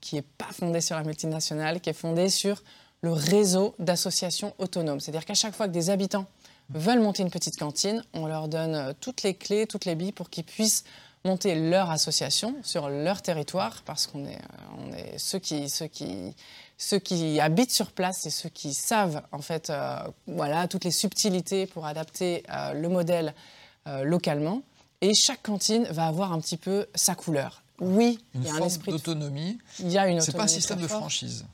qui 0.00 0.16
n'est 0.16 0.22
pas 0.22 0.52
fondé 0.52 0.80
sur 0.80 0.96
la 0.96 1.04
multinationale, 1.04 1.80
qui 1.80 1.90
est 1.90 1.94
fondé 1.94 2.28
sur 2.28 2.62
le 3.02 3.12
réseau 3.12 3.74
d'associations 3.78 4.54
autonomes. 4.58 5.00
C'est-à-dire 5.00 5.24
qu'à 5.24 5.34
chaque 5.34 5.54
fois 5.54 5.68
que 5.68 5.72
des 5.72 5.90
habitants 5.90 6.26
veulent 6.70 7.00
monter 7.00 7.22
une 7.22 7.30
petite 7.30 7.58
cantine, 7.58 8.04
on 8.12 8.26
leur 8.26 8.48
donne 8.48 8.94
toutes 9.00 9.22
les 9.22 9.34
clés, 9.34 9.66
toutes 9.66 9.84
les 9.84 9.94
billes 9.94 10.12
pour 10.12 10.30
qu'ils 10.30 10.44
puissent 10.44 10.84
monter 11.24 11.54
leur 11.54 11.90
association 11.90 12.54
sur 12.62 12.88
leur 12.88 13.22
territoire, 13.22 13.82
parce 13.84 14.06
qu'on 14.06 14.24
est, 14.24 14.36
euh, 14.36 14.78
on 14.78 14.92
est 14.92 15.18
ceux, 15.18 15.38
qui, 15.38 15.68
ceux, 15.68 15.86
qui, 15.86 16.34
ceux 16.76 16.98
qui 16.98 17.40
habitent 17.40 17.72
sur 17.72 17.92
place 17.92 18.26
et 18.26 18.30
ceux 18.30 18.48
qui 18.48 18.74
savent 18.74 19.22
en 19.32 19.40
fait 19.40 19.70
euh, 19.70 19.98
voilà, 20.26 20.68
toutes 20.68 20.84
les 20.84 20.90
subtilités 20.90 21.66
pour 21.66 21.86
adapter 21.86 22.42
euh, 22.50 22.72
le 22.72 22.88
modèle 22.88 23.34
localement. 24.02 24.60
Et 25.00 25.14
chaque 25.14 25.42
cantine 25.42 25.84
va 25.84 26.08
avoir 26.08 26.34
un 26.34 26.40
petit 26.40 26.58
peu 26.58 26.84
sa 26.94 27.14
couleur. 27.14 27.62
Oui, 27.80 28.18
il 28.34 28.44
y 28.44 28.50
a 28.50 28.54
un 28.54 28.60
esprit 28.60 28.90
d'autonomie. 28.90 29.56
Il 29.78 29.90
y 29.90 29.96
a 29.96 30.08
une 30.08 30.20
C'est 30.20 30.36
pas 30.36 30.42
un 30.42 30.46
système 30.46 30.78
de 30.78 30.86
franchise. 30.86 31.46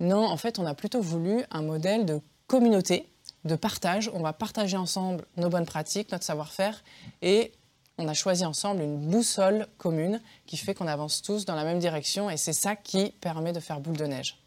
Non, 0.00 0.24
en 0.24 0.38
fait, 0.38 0.58
on 0.58 0.64
a 0.64 0.72
plutôt 0.72 1.02
voulu 1.02 1.44
un 1.50 1.60
modèle 1.60 2.06
de 2.06 2.22
communauté, 2.46 3.10
de 3.44 3.56
partage. 3.56 4.10
On 4.14 4.20
va 4.20 4.32
partager 4.32 4.78
ensemble 4.78 5.26
nos 5.36 5.50
bonnes 5.50 5.66
pratiques, 5.66 6.12
notre 6.12 6.24
savoir-faire, 6.24 6.82
et 7.20 7.52
on 7.98 8.08
a 8.08 8.14
choisi 8.14 8.44
ensemble 8.44 8.82
une 8.82 9.10
boussole 9.10 9.66
commune 9.78 10.20
qui 10.46 10.56
fait 10.56 10.74
qu'on 10.74 10.86
avance 10.86 11.22
tous 11.22 11.44
dans 11.44 11.54
la 11.54 11.64
même 11.64 11.78
direction 11.78 12.30
et 12.30 12.36
c'est 12.36 12.52
ça 12.52 12.76
qui 12.76 13.12
permet 13.20 13.52
de 13.52 13.60
faire 13.60 13.80
boule 13.80 13.96
de 13.96 14.06
neige. 14.06 14.38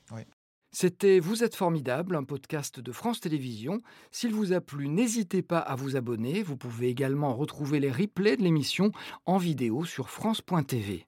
C'était 0.78 1.20
Vous 1.20 1.42
êtes 1.42 1.56
formidable, 1.56 2.18
un 2.18 2.26
podcast 2.26 2.82
de 2.82 2.92
France 2.92 3.22
Télévisions. 3.22 3.82
S'il 4.12 4.34
vous 4.34 4.52
a 4.52 4.60
plu, 4.60 4.90
n'hésitez 4.90 5.42
pas 5.42 5.60
à 5.60 5.74
vous 5.76 5.96
abonner. 5.96 6.44
Vous 6.44 6.58
pouvez 6.58 6.90
également 6.90 7.34
retrouver 7.34 7.80
les 7.80 7.90
replays 7.90 8.36
de 8.36 8.44
l'émission 8.44 8.92
en 9.26 9.38
vidéo 9.38 9.86
sur 9.86 10.10
France.tv. 10.10 11.06